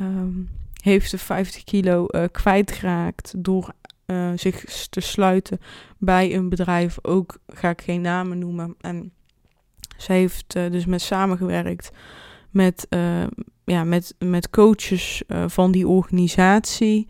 um, 0.00 0.48
heeft 0.82 1.10
de 1.10 1.18
50 1.18 1.64
kilo 1.64 2.06
uh, 2.08 2.24
kwijtgeraakt 2.32 3.34
door 3.36 3.72
uh, 4.06 4.30
zich 4.34 4.64
te 4.88 5.00
sluiten 5.00 5.58
bij 5.98 6.34
een 6.34 6.48
bedrijf. 6.48 6.98
Ook 7.02 7.38
ga 7.46 7.70
ik 7.70 7.82
geen 7.82 8.00
namen 8.00 8.38
noemen. 8.38 8.74
En 8.80 9.12
zij 9.98 10.18
heeft 10.18 10.56
uh, 10.56 10.70
dus 10.70 10.86
met 10.86 11.00
samengewerkt 11.00 11.90
met, 12.50 12.86
uh, 12.90 13.26
ja, 13.64 13.84
met, 13.84 14.14
met 14.18 14.50
coaches 14.50 15.22
uh, 15.26 15.44
van 15.46 15.72
die 15.72 15.88
organisatie. 15.88 17.08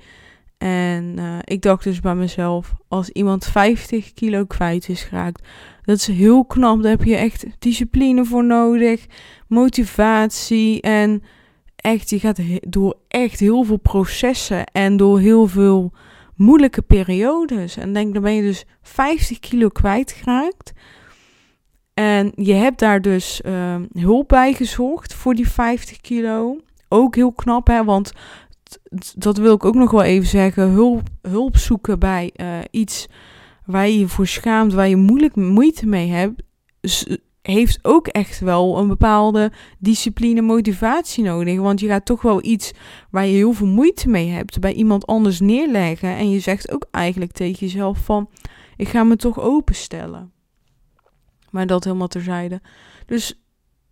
En 0.59 1.19
ik 1.45 1.63
dacht 1.63 1.85
dus 1.85 2.01
bij 2.01 2.15
mezelf, 2.15 2.75
als 2.89 3.09
iemand 3.09 3.45
50 3.45 4.13
kilo 4.13 4.45
kwijt 4.45 4.89
is 4.89 5.03
geraakt, 5.03 5.49
dat 5.83 5.97
is 5.97 6.07
heel 6.07 6.45
knap. 6.45 6.83
Daar 6.83 6.91
heb 6.91 7.05
je 7.05 7.17
echt 7.17 7.47
discipline 7.59 8.25
voor 8.25 8.45
nodig, 8.45 9.07
motivatie 9.47 10.81
en 10.81 11.23
echt, 11.77 12.11
je 12.11 12.19
gaat 12.19 12.41
door 12.61 12.97
echt 13.09 13.41
heel 13.41 13.65
veel 13.65 13.77
processen 13.77 14.67
en 14.67 14.97
door 14.97 15.21
heel 15.21 15.47
veel 15.47 15.93
moeilijke 16.35 16.83
periodes. 16.83 17.77
En 17.77 17.93
denk, 17.93 18.13
dan 18.15 18.23
ben 18.23 18.35
je 18.35 18.43
dus 18.43 18.65
50 18.83 19.39
kilo 19.39 19.69
kwijtgeraakt. 19.69 20.73
En 21.99 22.33
je 22.35 22.53
hebt 22.53 22.79
daar 22.79 23.01
dus 23.01 23.41
uh, 23.47 23.77
hulp 23.93 24.29
bij 24.29 24.53
gezocht 24.53 25.15
voor 25.15 25.35
die 25.35 25.49
50 25.49 26.01
kilo. 26.01 26.57
Ook 26.89 27.15
heel 27.15 27.33
knap, 27.33 27.67
hè? 27.67 27.85
Want 27.85 28.13
dat 29.17 29.37
wil 29.37 29.55
ik 29.55 29.65
ook 29.65 29.75
nog 29.75 29.91
wel 29.91 30.03
even 30.03 30.29
zeggen. 30.29 30.71
Hulp, 30.71 31.03
hulp 31.23 31.57
zoeken 31.57 31.99
bij 31.99 32.33
uh, 32.37 32.59
iets 32.71 33.07
waar 33.65 33.89
je 33.89 33.99
je 33.99 34.09
voor 34.09 34.27
schaamt, 34.27 34.73
waar 34.73 34.89
je 34.89 34.97
moeilijk 34.97 35.37
moeite 35.37 35.87
mee 35.87 36.09
hebt, 36.09 36.43
heeft 37.43 37.79
ook 37.83 38.07
echt 38.07 38.41
wel 38.41 38.79
een 38.79 38.89
bepaalde 38.89 39.53
discipline, 39.79 40.41
motivatie 40.41 41.25
nodig. 41.25 41.59
Want 41.59 41.81
je 41.81 41.89
gaat 41.89 42.05
toch 42.05 42.23
wel 42.23 42.45
iets 42.45 42.73
waar 43.11 43.27
je 43.27 43.35
heel 43.35 43.53
veel 43.53 43.67
moeite 43.67 44.09
mee 44.09 44.29
hebt 44.29 44.61
bij 44.61 44.73
iemand 44.73 45.07
anders 45.07 45.41
neerleggen. 45.41 46.17
En 46.17 46.31
je 46.31 46.39
zegt 46.39 46.73
ook 46.73 46.87
eigenlijk 46.91 47.33
tegen 47.33 47.59
jezelf 47.59 47.99
van, 47.99 48.31
ik 48.77 48.89
ga 48.89 49.05
me 49.05 49.17
toch 49.17 49.41
openstellen. 49.41 50.33
Maar 51.59 51.67
dat 51.67 51.85
helemaal 51.85 52.09
terzijde. 52.09 52.61
Dus 53.07 53.41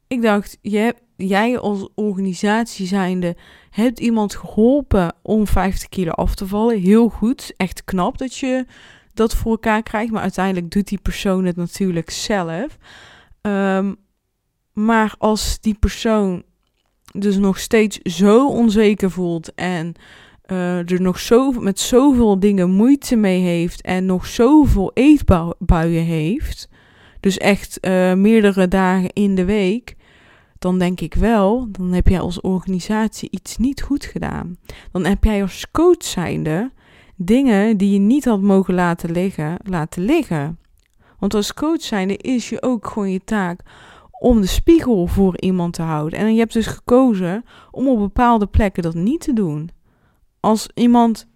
ik 0.06 0.22
dacht, 0.22 0.58
je, 0.62 0.94
jij 1.16 1.58
als 1.58 1.88
organisatie 1.94 2.86
zijnde 2.86 3.36
hebt 3.70 4.00
iemand 4.00 4.34
geholpen 4.34 5.14
om 5.22 5.46
50 5.46 5.88
kilo 5.88 6.10
af 6.10 6.34
te 6.34 6.46
vallen. 6.46 6.80
Heel 6.80 7.08
goed. 7.08 7.52
Echt 7.56 7.84
knap 7.84 8.18
dat 8.18 8.36
je 8.36 8.66
dat 9.14 9.34
voor 9.34 9.50
elkaar 9.50 9.82
krijgt. 9.82 10.12
Maar 10.12 10.22
uiteindelijk 10.22 10.70
doet 10.70 10.88
die 10.88 11.00
persoon 11.02 11.44
het 11.44 11.56
natuurlijk 11.56 12.10
zelf. 12.10 12.78
Ehm, 13.40 13.94
maar 14.72 15.14
als 15.18 15.60
die 15.60 15.74
persoon 15.74 16.42
dus 17.12 17.36
nog 17.36 17.58
steeds 17.58 17.98
zo 17.98 18.48
onzeker 18.48 19.10
voelt 19.10 19.54
en 19.54 19.94
uh, 20.46 20.90
er 20.90 21.00
nog 21.00 21.20
zo, 21.20 21.50
met 21.50 21.80
zoveel 21.80 22.40
dingen 22.40 22.70
moeite 22.70 23.16
mee 23.16 23.40
heeft 23.40 23.80
en 23.80 24.06
nog 24.06 24.26
zoveel 24.26 24.90
eetbuien 24.94 26.04
heeft, 26.04 26.68
dus 27.26 27.38
echt 27.38 27.78
uh, 27.80 28.12
meerdere 28.12 28.68
dagen 28.68 29.12
in 29.12 29.34
de 29.34 29.44
week, 29.44 29.96
dan 30.58 30.78
denk 30.78 31.00
ik 31.00 31.14
wel, 31.14 31.66
dan 31.70 31.92
heb 31.92 32.08
jij 32.08 32.20
als 32.20 32.40
organisatie 32.40 33.30
iets 33.30 33.56
niet 33.56 33.82
goed 33.82 34.04
gedaan. 34.04 34.56
Dan 34.92 35.04
heb 35.04 35.24
jij 35.24 35.42
als 35.42 35.70
coach 35.70 36.04
zijnde 36.04 36.70
dingen 37.16 37.76
die 37.76 37.92
je 37.92 37.98
niet 37.98 38.24
had 38.24 38.40
mogen 38.40 38.74
laten 38.74 39.10
liggen, 39.10 39.56
laten 39.62 40.02
liggen. 40.02 40.58
Want 41.18 41.34
als 41.34 41.54
coach 41.54 41.82
zijnde 41.82 42.16
is 42.16 42.48
je 42.48 42.62
ook 42.62 42.86
gewoon 42.86 43.10
je 43.10 43.24
taak 43.24 43.60
om 44.20 44.40
de 44.40 44.46
spiegel 44.46 45.06
voor 45.06 45.40
iemand 45.40 45.72
te 45.72 45.82
houden. 45.82 46.18
En 46.18 46.32
je 46.32 46.38
hebt 46.38 46.52
dus 46.52 46.66
gekozen 46.66 47.44
om 47.70 47.88
op 47.88 47.98
bepaalde 47.98 48.46
plekken 48.46 48.82
dat 48.82 48.94
niet 48.94 49.20
te 49.20 49.32
doen. 49.32 49.70
Als 50.40 50.68
iemand 50.74 51.26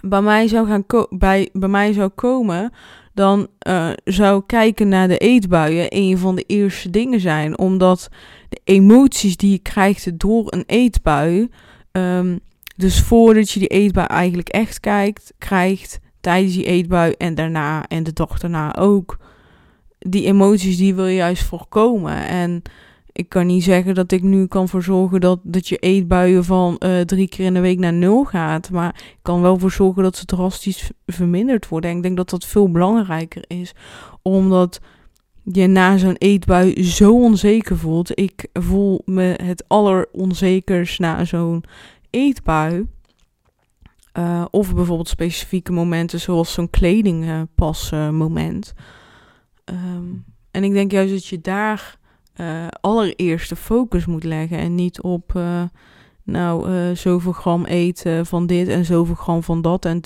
bij 0.00 0.22
mij 0.22 0.48
zou, 0.48 0.66
gaan 0.66 0.84
bij, 1.10 1.48
bij 1.52 1.68
mij 1.68 1.92
zou 1.92 2.08
komen, 2.08 2.72
dan 3.14 3.48
uh, 3.68 3.90
zou 4.04 4.42
kijken 4.46 4.88
naar 4.88 5.08
de 5.08 5.18
eetbuien 5.18 5.86
een 5.88 6.18
van 6.18 6.34
de 6.34 6.44
eerste 6.46 6.90
dingen 6.90 7.20
zijn. 7.20 7.58
Omdat 7.58 8.08
de 8.48 8.60
emoties 8.64 9.36
die 9.36 9.50
je 9.50 9.58
krijgt 9.58 10.18
door 10.18 10.44
een 10.46 10.64
eetbui. 10.66 11.48
Um, 11.92 12.40
dus 12.76 13.00
voordat 13.00 13.50
je 13.50 13.58
die 13.58 13.68
eetbui 13.68 14.06
eigenlijk 14.06 14.48
echt 14.48 14.80
kijkt, 14.80 15.32
krijgt, 15.38 16.00
tijdens 16.20 16.54
die 16.54 16.64
eetbui 16.64 17.12
en 17.18 17.34
daarna 17.34 17.86
en 17.88 18.02
de 18.02 18.12
dag 18.12 18.38
daarna 18.38 18.76
ook. 18.76 19.16
Die 19.98 20.26
emoties 20.26 20.76
die 20.76 20.94
wil 20.94 21.06
je 21.06 21.14
juist 21.14 21.42
voorkomen. 21.42 22.26
En 22.26 22.62
ik 23.12 23.28
kan 23.28 23.46
niet 23.46 23.64
zeggen 23.64 23.94
dat 23.94 24.12
ik 24.12 24.22
nu 24.22 24.46
kan 24.46 24.68
voor 24.68 24.82
zorgen 24.82 25.20
dat, 25.20 25.40
dat 25.42 25.68
je 25.68 25.76
eetbuien 25.76 26.44
van 26.44 26.76
uh, 26.78 27.00
drie 27.00 27.28
keer 27.28 27.44
in 27.44 27.54
de 27.54 27.60
week 27.60 27.78
naar 27.78 27.92
nul 27.92 28.24
gaat. 28.24 28.70
Maar 28.70 28.94
ik 28.94 29.18
kan 29.22 29.40
wel 29.40 29.58
voor 29.58 29.70
zorgen 29.70 30.02
dat 30.02 30.16
ze 30.16 30.24
drastisch 30.24 30.90
verminderd 31.06 31.68
worden. 31.68 31.90
En 31.90 31.96
ik 31.96 32.02
denk 32.02 32.16
dat 32.16 32.30
dat 32.30 32.44
veel 32.44 32.70
belangrijker 32.70 33.44
is. 33.46 33.74
Omdat 34.22 34.80
je 35.42 35.66
na 35.66 35.96
zo'n 35.96 36.16
eetbui 36.18 36.84
zo 36.84 37.22
onzeker 37.22 37.78
voelt. 37.78 38.18
Ik 38.18 38.48
voel 38.52 39.02
me 39.04 39.38
het 39.42 39.64
alleronzekers 39.68 40.98
na 40.98 41.24
zo'n 41.24 41.64
eetbui. 42.10 42.86
Uh, 44.18 44.44
of 44.50 44.74
bijvoorbeeld 44.74 45.08
specifieke 45.08 45.72
momenten 45.72 46.20
zoals 46.20 46.52
zo'n 46.52 46.70
kledingpas 46.70 47.90
moment. 47.90 48.74
Um, 49.64 50.24
en 50.50 50.64
ik 50.64 50.72
denk 50.72 50.90
juist 50.90 51.12
dat 51.12 51.26
je 51.26 51.40
daar 51.40 52.00
uh, 52.36 52.66
allereerst 52.80 53.48
de 53.48 53.56
focus 53.56 54.06
moet 54.06 54.24
leggen 54.24 54.58
en 54.58 54.74
niet 54.74 55.02
op 55.02 55.32
uh, 55.36 55.62
nou 56.22 56.70
uh, 56.70 56.96
zoveel 56.96 57.32
gram 57.32 57.64
eten 57.64 58.26
van 58.26 58.46
dit 58.46 58.68
en 58.68 58.84
zoveel 58.84 59.14
gram 59.14 59.42
van 59.42 59.62
dat 59.62 59.84
en 59.84 60.00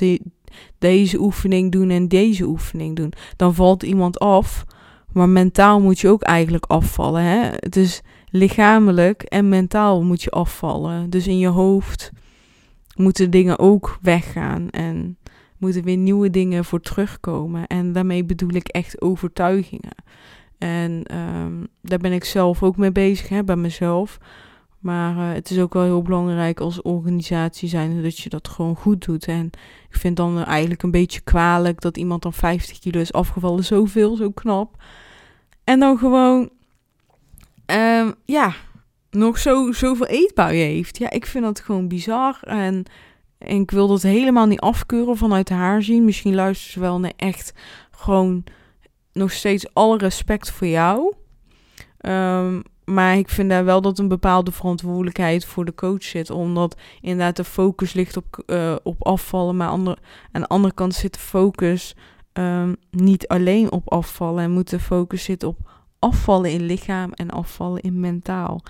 deze 0.79 1.21
oefening 1.21 1.73
doen 1.73 1.91
en 1.91 2.09
deze 2.09 2.45
oefening 2.45 2.97
doen. 2.97 3.13
Dan 3.37 3.55
valt 3.55 3.83
iemand 3.83 4.19
af, 4.19 4.65
maar 5.13 5.29
mentaal 5.29 5.81
moet 5.81 6.01
je 6.01 6.09
ook 6.09 6.23
eigenlijk 6.23 6.65
afvallen. 6.65 7.23
Hè? 7.23 7.51
Het 7.57 7.77
is 7.77 8.03
lichamelijk 8.31 9.23
en 9.23 9.49
mentaal 9.49 10.03
moet 10.03 10.23
je 10.23 10.31
afvallen. 10.31 11.11
Dus 11.11 11.27
in 11.27 11.39
je 11.39 11.49
hoofd 11.49 12.11
moeten 12.95 13.31
dingen 13.31 13.59
ook 13.59 13.99
weggaan 14.03 14.71
en 14.71 15.19
moeten 15.59 15.83
weer 15.83 15.97
nieuwe 15.97 16.31
dingen 16.31 16.65
voor 16.65 16.81
terugkomen. 16.81 17.67
En 17.67 17.93
daarmee 17.93 18.25
bedoel 18.25 18.55
ik 18.55 18.69
echt 18.69 19.01
overtuigingen. 19.01 20.05
En 20.59 21.17
um, 21.17 21.67
daar 21.83 21.99
ben 21.99 22.13
ik 22.13 22.25
zelf 22.25 22.63
ook 22.63 22.77
mee 22.77 22.93
bezig, 22.93 23.29
hè, 23.29 23.45
bij 23.45 23.57
mezelf. 23.57 24.19
Maar 24.79 25.17
uh, 25.17 25.35
het 25.35 25.51
is 25.51 25.59
ook 25.59 25.73
wel 25.73 25.83
heel 25.83 26.03
belangrijk 26.03 26.61
als 26.61 26.83
organisatie 26.83 27.69
zijn 27.69 28.03
dat 28.03 28.19
je 28.19 28.29
dat 28.29 28.49
gewoon 28.49 28.77
goed 28.77 29.05
doet. 29.05 29.27
En 29.27 29.51
ik 29.89 29.97
vind 29.97 30.17
dan 30.17 30.45
eigenlijk 30.45 30.83
een 30.83 30.91
beetje 30.91 31.21
kwalijk 31.21 31.81
dat 31.81 31.97
iemand 31.97 32.23
dan 32.23 32.33
50 32.33 32.79
kilo 32.79 33.01
is 33.01 33.13
afgevallen. 33.13 33.65
Zoveel, 33.65 34.17
zo 34.17 34.31
knap. 34.31 34.83
En 35.65 35.81
dan 35.81 35.99
gewoon, 35.99 36.51
um, 37.67 38.15
ja, 38.25 38.55
nog 39.11 39.39
zo, 39.39 39.73
zoveel 39.73 40.07
eetbuien 40.07 40.67
heeft. 40.67 40.99
Ja, 40.99 41.11
ik 41.11 41.27
vind 41.27 41.45
dat 41.45 41.61
gewoon 41.61 41.89
bizar. 41.89 42.39
En, 42.41 42.85
en 43.39 43.61
ik 43.61 43.71
wil 43.71 43.89
dat 43.89 44.03
helemaal 44.03 44.47
niet 44.47 44.61
afkeuren 44.61 45.17
vanuit 45.17 45.49
haar 45.49 45.83
zien. 45.83 46.05
Misschien 46.05 46.35
luistert 46.35 46.73
ze 46.73 46.81
wel 46.81 47.01
naar 47.01 47.13
echt 47.17 47.53
gewoon 47.91 48.45
nog 49.17 49.33
steeds 49.33 49.75
alle 49.75 49.99
respect 49.99 50.51
voor 50.51 50.67
jou. 50.67 51.15
Um, 52.01 52.63
maar 52.85 53.17
ik 53.17 53.29
vind 53.29 53.51
daar 53.51 53.65
wel 53.65 53.81
dat 53.81 53.99
een 53.99 54.09
bepaalde 54.09 54.53
verantwoordelijkheid 54.53 55.45
voor 55.45 55.65
de 55.65 55.75
coach 55.75 56.03
zit. 56.03 56.31
Omdat 56.31 56.77
inderdaad 57.01 57.37
de 57.37 57.45
focus 57.45 57.93
ligt 57.93 58.17
op, 58.17 58.43
uh, 58.47 58.77
op 58.83 59.07
afvallen. 59.07 59.57
Maar 59.57 59.69
ander, 59.69 59.99
aan 60.33 60.41
de 60.41 60.47
andere 60.47 60.75
kant 60.75 60.95
zit 60.95 61.15
de 61.15 61.21
focus 61.21 61.95
um, 62.33 62.77
niet 62.91 63.29
alleen 63.29 63.73
op 63.73 63.93
afvallen. 63.93 64.43
En 64.45 64.51
moet 64.51 64.71
de 64.71 64.81
focus 64.81 65.25
zitten 65.25 65.49
op 65.49 65.71
afvallen 65.99 66.51
in 66.51 66.63
lichaam 66.63 67.13
en 67.13 67.31
afvallen 67.31 67.81
in 67.81 68.01
mentaal. 68.01 68.63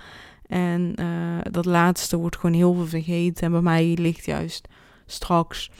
En 0.45 0.93
uh, 0.99 1.37
dat 1.51 1.65
laatste 1.65 2.17
wordt 2.17 2.37
gewoon 2.37 2.55
heel 2.55 2.73
veel 2.73 2.87
vergeten. 2.87 3.43
En 3.43 3.51
bij 3.51 3.61
mij 3.61 3.97
ligt 3.99 4.25
juist 4.25 4.67
straks 5.05 5.71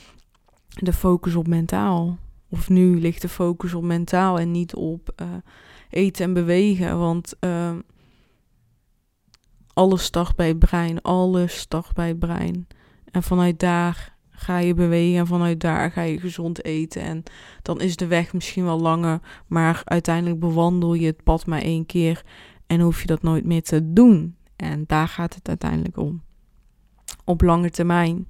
de 0.67 0.93
focus 0.93 1.35
op 1.35 1.47
mentaal. 1.47 2.17
Of 2.49 2.69
nu 2.69 2.99
ligt 2.99 3.21
de 3.21 3.29
focus 3.29 3.73
op 3.73 3.83
mentaal 3.83 4.39
en 4.39 4.51
niet 4.51 4.75
op 4.75 5.13
uh, 5.21 5.27
eten 5.89 6.25
en 6.25 6.33
bewegen. 6.33 6.99
Want 6.99 7.33
uh, 7.39 7.75
alles 9.73 10.03
start 10.03 10.35
bij 10.35 10.47
het 10.47 10.59
brein. 10.59 11.01
Alles 11.01 11.57
start 11.57 11.93
bij 11.93 12.07
het 12.07 12.19
brein. 12.19 12.67
En 13.11 13.23
vanuit 13.23 13.59
daar 13.59 14.15
ga 14.29 14.57
je 14.57 14.73
bewegen 14.73 15.19
en 15.19 15.27
vanuit 15.27 15.59
daar 15.59 15.91
ga 15.91 16.01
je 16.01 16.19
gezond 16.19 16.63
eten. 16.63 17.01
En 17.01 17.23
dan 17.61 17.81
is 17.81 17.95
de 17.95 18.07
weg 18.07 18.33
misschien 18.33 18.63
wel 18.63 18.79
langer, 18.79 19.19
maar 19.47 19.81
uiteindelijk 19.83 20.39
bewandel 20.39 20.93
je 20.93 21.05
het 21.05 21.23
pad 21.23 21.45
maar 21.45 21.61
één 21.61 21.85
keer 21.85 22.23
en 22.67 22.79
hoef 22.79 23.01
je 23.01 23.07
dat 23.07 23.21
nooit 23.21 23.45
meer 23.45 23.63
te 23.63 23.93
doen. 23.93 24.35
En 24.55 24.83
daar 24.87 25.07
gaat 25.07 25.35
het 25.35 25.47
uiteindelijk 25.47 25.97
om. 25.97 26.21
Op 27.25 27.41
lange 27.41 27.69
termijn. 27.69 28.27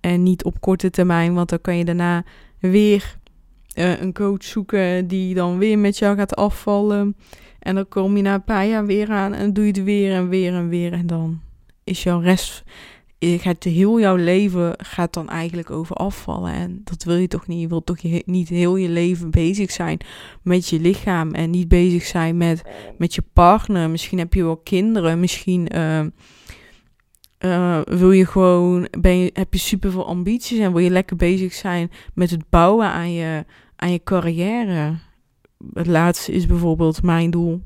En 0.00 0.22
niet 0.22 0.44
op 0.44 0.60
korte 0.60 0.90
termijn, 0.90 1.34
want 1.34 1.48
dan 1.48 1.60
kan 1.60 1.76
je 1.76 1.84
daarna 1.84 2.24
weer 2.58 3.18
uh, 3.74 4.00
een 4.00 4.12
coach 4.12 4.44
zoeken 4.44 5.06
die 5.06 5.34
dan 5.34 5.58
weer 5.58 5.78
met 5.78 5.98
jou 5.98 6.16
gaat 6.16 6.36
afvallen. 6.36 7.16
En 7.58 7.74
dan 7.74 7.88
kom 7.88 8.16
je 8.16 8.22
na 8.22 8.34
een 8.34 8.44
paar 8.44 8.66
jaar 8.66 8.86
weer 8.86 9.10
aan 9.10 9.34
en 9.34 9.52
doe 9.52 9.64
je 9.64 9.70
het 9.70 9.84
weer 9.84 10.12
en 10.12 10.28
weer 10.28 10.54
en 10.54 10.68
weer. 10.68 10.92
En 10.92 11.06
dan 11.06 11.40
is 11.84 12.02
jouw 12.02 12.20
rest, 12.20 12.64
gaat 13.18 13.64
heel 13.64 14.00
jouw 14.00 14.16
leven 14.16 14.74
gaat 14.76 15.12
dan 15.14 15.28
eigenlijk 15.28 15.70
over 15.70 15.96
afvallen. 15.96 16.52
En 16.52 16.80
dat 16.84 17.04
wil 17.04 17.16
je 17.16 17.28
toch 17.28 17.46
niet. 17.46 17.60
Je 17.60 17.68
wilt 17.68 17.86
toch 17.86 18.02
niet 18.24 18.48
heel 18.48 18.76
je 18.76 18.88
leven 18.88 19.30
bezig 19.30 19.70
zijn 19.70 19.98
met 20.42 20.68
je 20.68 20.80
lichaam. 20.80 21.34
En 21.34 21.50
niet 21.50 21.68
bezig 21.68 22.04
zijn 22.04 22.36
met, 22.36 22.62
met 22.98 23.14
je 23.14 23.22
partner. 23.32 23.90
Misschien 23.90 24.18
heb 24.18 24.34
je 24.34 24.44
wel 24.44 24.56
kinderen. 24.56 25.20
Misschien 25.20 25.76
uh, 25.76 26.00
uh, 27.44 27.80
wil 27.84 28.10
je 28.10 28.26
gewoon, 28.26 28.88
ben 29.00 29.16
je, 29.16 29.30
heb 29.32 29.52
je 29.52 29.58
super 29.58 29.90
veel 29.90 30.06
ambities 30.06 30.58
en 30.58 30.72
wil 30.72 30.82
je 30.82 30.90
lekker 30.90 31.16
bezig 31.16 31.52
zijn 31.52 31.90
met 32.14 32.30
het 32.30 32.48
bouwen 32.50 32.86
aan 32.86 33.12
je, 33.12 33.44
aan 33.76 33.92
je 33.92 34.00
carrière. 34.04 34.94
Het 35.72 35.86
laatste 35.86 36.32
is 36.32 36.46
bijvoorbeeld 36.46 37.02
mijn 37.02 37.30
doel. 37.30 37.62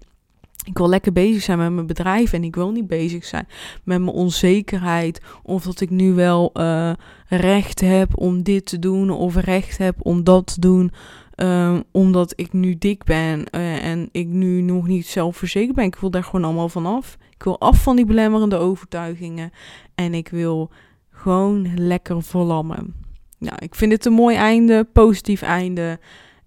Ik 0.64 0.78
wil 0.78 0.88
lekker 0.88 1.12
bezig 1.12 1.42
zijn 1.42 1.58
met 1.58 1.72
mijn 1.72 1.86
bedrijf 1.86 2.32
en 2.32 2.44
ik 2.44 2.54
wil 2.54 2.70
niet 2.70 2.86
bezig 2.86 3.24
zijn 3.24 3.46
met 3.84 4.00
mijn 4.00 4.14
onzekerheid. 4.14 5.20
Of 5.42 5.62
dat 5.62 5.80
ik 5.80 5.90
nu 5.90 6.12
wel 6.12 6.50
uh, 6.54 6.92
recht 7.28 7.80
heb 7.80 8.18
om 8.18 8.42
dit 8.42 8.66
te 8.66 8.78
doen 8.78 9.10
of 9.10 9.36
recht 9.36 9.78
heb 9.78 9.96
om 9.98 10.24
dat 10.24 10.46
te 10.46 10.60
doen. 10.60 10.92
Uh, 11.36 11.78
omdat 11.90 12.32
ik 12.36 12.52
nu 12.52 12.78
dik 12.78 13.04
ben 13.04 13.44
uh, 13.50 13.84
en 13.84 14.08
ik 14.12 14.26
nu 14.26 14.60
nog 14.60 14.86
niet 14.86 15.06
zelfverzekerd 15.06 15.76
ben. 15.76 15.84
Ik 15.84 15.96
wil 15.96 16.10
daar 16.10 16.24
gewoon 16.24 16.44
allemaal 16.44 16.68
van 16.68 16.86
af. 16.86 17.18
Ik 17.42 17.48
wil 17.48 17.60
af 17.60 17.82
van 17.82 17.96
die 17.96 18.04
belemmerende 18.04 18.56
overtuigingen. 18.56 19.50
En 19.94 20.14
ik 20.14 20.28
wil 20.28 20.70
gewoon 21.10 21.74
lekker 21.74 22.22
verlammen. 22.22 22.94
Nou, 23.38 23.56
ik 23.58 23.74
vind 23.74 23.92
het 23.92 24.04
een 24.04 24.12
mooi 24.12 24.36
einde, 24.36 24.84
positief 24.92 25.42
einde. 25.42 25.98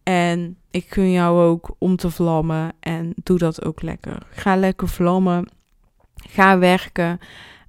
En 0.03 0.57
ik 0.71 0.85
gun 0.93 1.11
jou 1.11 1.41
ook 1.41 1.75
om 1.77 1.95
te 1.95 2.09
vlammen 2.09 2.73
en 2.79 3.13
doe 3.23 3.37
dat 3.37 3.65
ook 3.65 3.81
lekker. 3.81 4.27
Ga 4.29 4.55
lekker 4.55 4.87
vlammen. 4.87 5.49
Ga 6.15 6.57
werken 6.57 7.19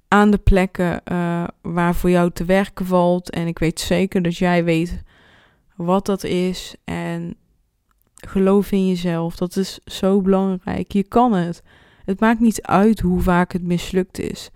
aan 0.07 0.31
de 0.31 0.37
plekken 0.37 1.01
uh, 1.11 1.43
waar 1.61 1.95
voor 1.95 2.09
jou 2.09 2.31
te 2.31 2.45
werken 2.45 2.85
valt. 2.85 3.29
En 3.29 3.47
ik 3.47 3.59
weet 3.59 3.79
zeker 3.79 4.21
dat 4.21 4.37
jij 4.37 4.63
weet 4.63 5.03
wat 5.75 6.05
dat 6.05 6.23
is. 6.23 6.75
En 6.83 7.35
geloof 8.15 8.71
in 8.71 8.87
jezelf. 8.87 9.35
Dat 9.35 9.55
is 9.55 9.79
zo 9.85 10.21
belangrijk. 10.21 10.91
Je 10.91 11.03
kan 11.03 11.33
het. 11.33 11.63
Het 12.07 12.19
maakt 12.19 12.39
niet 12.39 12.61
uit 12.61 12.99
hoe 12.99 13.21
vaak 13.21 13.53
het 13.53 13.63
mislukt 13.63 14.19
is. 14.19 14.49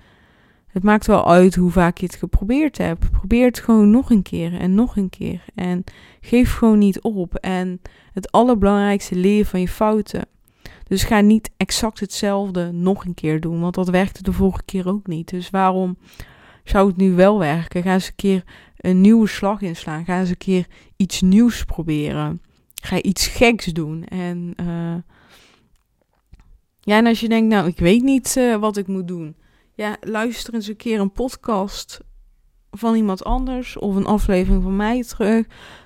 Het 0.68 0.84
maakt 0.84 1.08
wel 1.08 1.28
uit 1.28 1.56
hoe 1.56 1.72
vaak 1.72 1.98
je 1.98 2.06
het 2.06 2.16
geprobeerd 2.16 2.78
hebt. 2.78 3.12
Probeer 3.12 3.46
het 3.46 3.60
gewoon 3.60 3.90
nog 3.90 4.10
een 4.10 4.22
keer 4.22 4.60
en 4.60 4.76
nog 4.76 4.98
een 4.98 5.10
keer. 5.10 5.46
En 5.56 5.84
geef 6.22 6.54
gewoon 6.54 6.78
niet 6.78 7.02
op. 7.02 7.36
En 7.36 7.82
het 8.14 8.32
allerbelangrijkste, 8.32 9.16
leer 9.16 9.46
van 9.46 9.60
je 9.60 9.68
fouten. 9.68 10.26
Dus 10.84 11.04
ga 11.04 11.20
niet 11.20 11.52
exact 11.58 12.00
hetzelfde 12.00 12.72
nog 12.72 13.06
een 13.06 13.14
keer 13.14 13.40
doen, 13.40 13.60
want 13.60 13.76
dat 13.76 13.90
werkte 13.90 14.24
de 14.24 14.34
vorige 14.34 14.64
keer 14.66 14.88
ook 14.88 15.08
niet. 15.08 15.30
Dus 15.30 15.50
waarom 15.50 15.98
zou 16.64 16.88
het 16.88 16.98
nu 16.98 17.14
wel 17.14 17.40
werken? 17.40 17.84
Ga 17.84 17.94
eens 17.94 18.08
een 18.08 18.16
keer 18.16 18.44
een 18.78 19.02
nieuwe 19.02 19.28
slag 19.28 19.62
inslaan. 19.62 20.06
Ga 20.06 20.20
eens 20.20 20.30
een 20.30 20.38
keer 20.38 20.68
iets 20.96 21.22
nieuws 21.22 21.64
proberen. 21.64 22.42
Ga 22.82 23.02
iets 23.02 23.28
geks 23.28 23.66
doen. 23.66 24.04
En, 24.06 24.54
uh, 24.62 24.96
ja, 26.84 26.98
en 26.98 27.06
als 27.06 27.20
je 27.20 27.30
denkt, 27.30 27.54
nou, 27.54 27.68
ik 27.68 27.80
weet 27.80 28.02
niet 28.02 28.36
uh, 28.38 28.56
wat 28.56 28.78
ik 28.78 28.88
moet 28.88 29.08
doen. 29.08 29.36
Ja, 29.74 29.98
luister 30.02 30.54
eens 30.54 30.68
een 30.68 30.76
keer 30.76 31.00
een 31.00 31.12
podcast 31.12 32.00
van 32.72 32.96
iemand 32.96 33.24
anders 33.24 33.78
of 33.78 33.96
een 33.96 34.06
aflevering 34.06 34.64
van 34.64 34.76
mij 34.76 35.04
terug. 35.04 35.46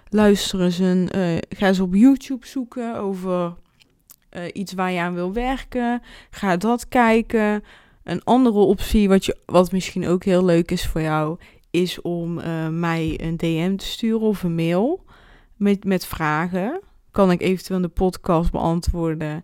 Luister 0.10 0.62
eens 0.62 0.80
een, 0.80 1.10
uh, 1.16 1.38
ga 1.50 1.68
eens 1.68 1.80
op 1.80 1.96
YouTube 1.96 2.48
zoeken 2.48 2.98
over 2.98 3.56
uh, 4.32 4.44
iets 4.54 4.74
waar 4.74 4.92
je 4.92 5.00
aan 5.00 5.14
wil 5.14 5.34
werken. 5.34 6.02
Ga 6.30 6.58
dat 6.58 6.88
kijken. 6.88 7.64
Een 8.04 8.24
andere 8.24 8.60
optie, 8.60 9.08
wat, 9.08 9.26
je, 9.26 9.38
wat 9.46 9.72
misschien 9.72 10.08
ook 10.08 10.24
heel 10.24 10.46
leuk 10.46 10.72
is 10.72 10.88
voor 10.88 11.02
jou, 11.02 11.38
is 11.72 12.02
om 12.02 12.34
mij 12.80 13.20
een 13.22 13.38
DM 13.38 13.76
te 13.76 13.86
sturen 13.86 14.28
of 14.28 14.44
een 14.44 14.56
mail 14.56 15.04
met, 15.56 15.84
met 15.84 16.06
vragen. 16.06 16.82
Kan 17.12 17.32
ik 17.32 17.42
eventueel 17.42 17.82
de 17.82 17.88
podcast 17.88 18.52
beantwoorden. 18.52 19.44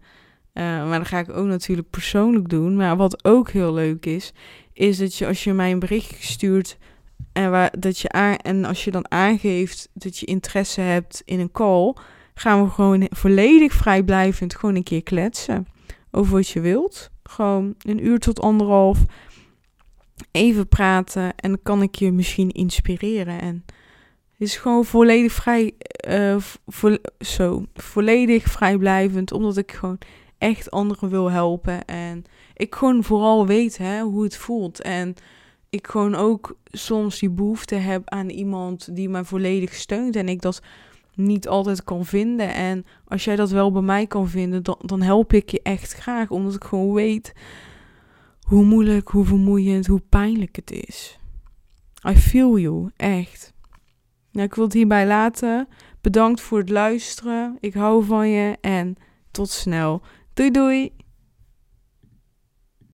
Uh, 0.53 0.63
maar 0.63 0.97
dat 0.97 1.07
ga 1.07 1.19
ik 1.19 1.29
ook 1.29 1.47
natuurlijk 1.47 1.89
persoonlijk 1.89 2.49
doen. 2.49 2.75
Maar 2.75 2.97
wat 2.97 3.25
ook 3.25 3.49
heel 3.49 3.73
leuk 3.73 4.05
is, 4.05 4.33
is 4.73 4.97
dat 4.97 5.15
je 5.15 5.27
als 5.27 5.43
je 5.43 5.53
mij 5.53 5.71
een 5.71 5.79
bericht 5.79 6.23
stuurt 6.23 6.77
en, 7.33 7.51
waar, 7.51 7.73
dat 7.79 7.99
je 7.99 8.09
aan, 8.09 8.35
en 8.35 8.65
als 8.65 8.83
je 8.83 8.91
dan 8.91 9.11
aangeeft 9.11 9.89
dat 9.93 10.17
je 10.17 10.25
interesse 10.25 10.81
hebt 10.81 11.21
in 11.25 11.39
een 11.39 11.51
call, 11.51 11.95
gaan 12.33 12.63
we 12.63 12.69
gewoon 12.69 13.07
volledig 13.09 13.73
vrijblijvend 13.73 14.55
gewoon 14.55 14.75
een 14.75 14.83
keer 14.83 15.03
kletsen 15.03 15.67
over 16.11 16.33
wat 16.33 16.47
je 16.47 16.59
wilt. 16.59 17.09
Gewoon 17.23 17.75
een 17.79 18.05
uur 18.05 18.19
tot 18.19 18.39
anderhalf 18.39 19.05
even 20.31 20.67
praten 20.67 21.35
en 21.35 21.49
dan 21.49 21.59
kan 21.63 21.81
ik 21.81 21.95
je 21.95 22.11
misschien 22.11 22.49
inspireren. 22.49 23.41
En 23.41 23.65
het 24.31 24.49
is 24.49 24.57
gewoon 24.57 24.85
volledig 24.85 25.31
vrij, 25.31 25.73
uh, 26.07 26.35
vo 26.67 26.97
zo, 27.19 27.65
volledig 27.73 28.43
vrijblijvend, 28.43 29.31
omdat 29.31 29.57
ik 29.57 29.71
gewoon 29.71 29.97
echt 30.41 30.71
anderen 30.71 31.09
wil 31.09 31.31
helpen. 31.31 31.85
En 31.85 32.23
ik 32.53 32.75
gewoon 32.75 33.03
vooral 33.03 33.45
weet 33.45 33.77
hè, 33.77 34.01
hoe 34.01 34.23
het 34.23 34.37
voelt. 34.37 34.81
En 34.81 35.15
ik 35.69 35.87
gewoon 35.87 36.15
ook 36.15 36.57
soms 36.65 37.19
die 37.19 37.29
behoefte 37.29 37.75
heb 37.75 38.09
aan 38.09 38.29
iemand 38.29 38.95
die 38.95 39.09
mij 39.09 39.23
volledig 39.23 39.73
steunt. 39.73 40.15
En 40.15 40.29
ik 40.29 40.41
dat 40.41 40.61
niet 41.15 41.47
altijd 41.47 41.83
kan 41.83 42.05
vinden. 42.05 42.53
En 42.53 42.85
als 43.07 43.23
jij 43.23 43.35
dat 43.35 43.49
wel 43.49 43.71
bij 43.71 43.81
mij 43.81 44.07
kan 44.07 44.29
vinden, 44.29 44.63
dan, 44.63 44.77
dan 44.81 45.01
help 45.01 45.33
ik 45.33 45.49
je 45.49 45.61
echt 45.63 45.93
graag. 45.93 46.29
Omdat 46.29 46.55
ik 46.55 46.63
gewoon 46.63 46.93
weet 46.93 47.33
hoe 48.41 48.65
moeilijk, 48.65 49.09
hoe 49.09 49.25
vermoeiend, 49.25 49.87
hoe 49.87 50.01
pijnlijk 50.09 50.55
het 50.55 50.71
is. 50.71 51.19
I 52.09 52.15
feel 52.15 52.59
you, 52.59 52.89
echt. 52.97 53.53
Nou, 54.31 54.47
ik 54.47 54.55
wil 54.55 54.63
het 54.63 54.73
hierbij 54.73 55.07
laten. 55.07 55.67
Bedankt 56.01 56.41
voor 56.41 56.57
het 56.57 56.69
luisteren. 56.69 57.57
Ik 57.59 57.73
hou 57.73 58.03
van 58.05 58.29
je 58.29 58.57
en 58.61 58.95
tot 59.31 59.49
snel. 59.49 60.01
Doei 60.41 60.49
doei! 60.49 61.00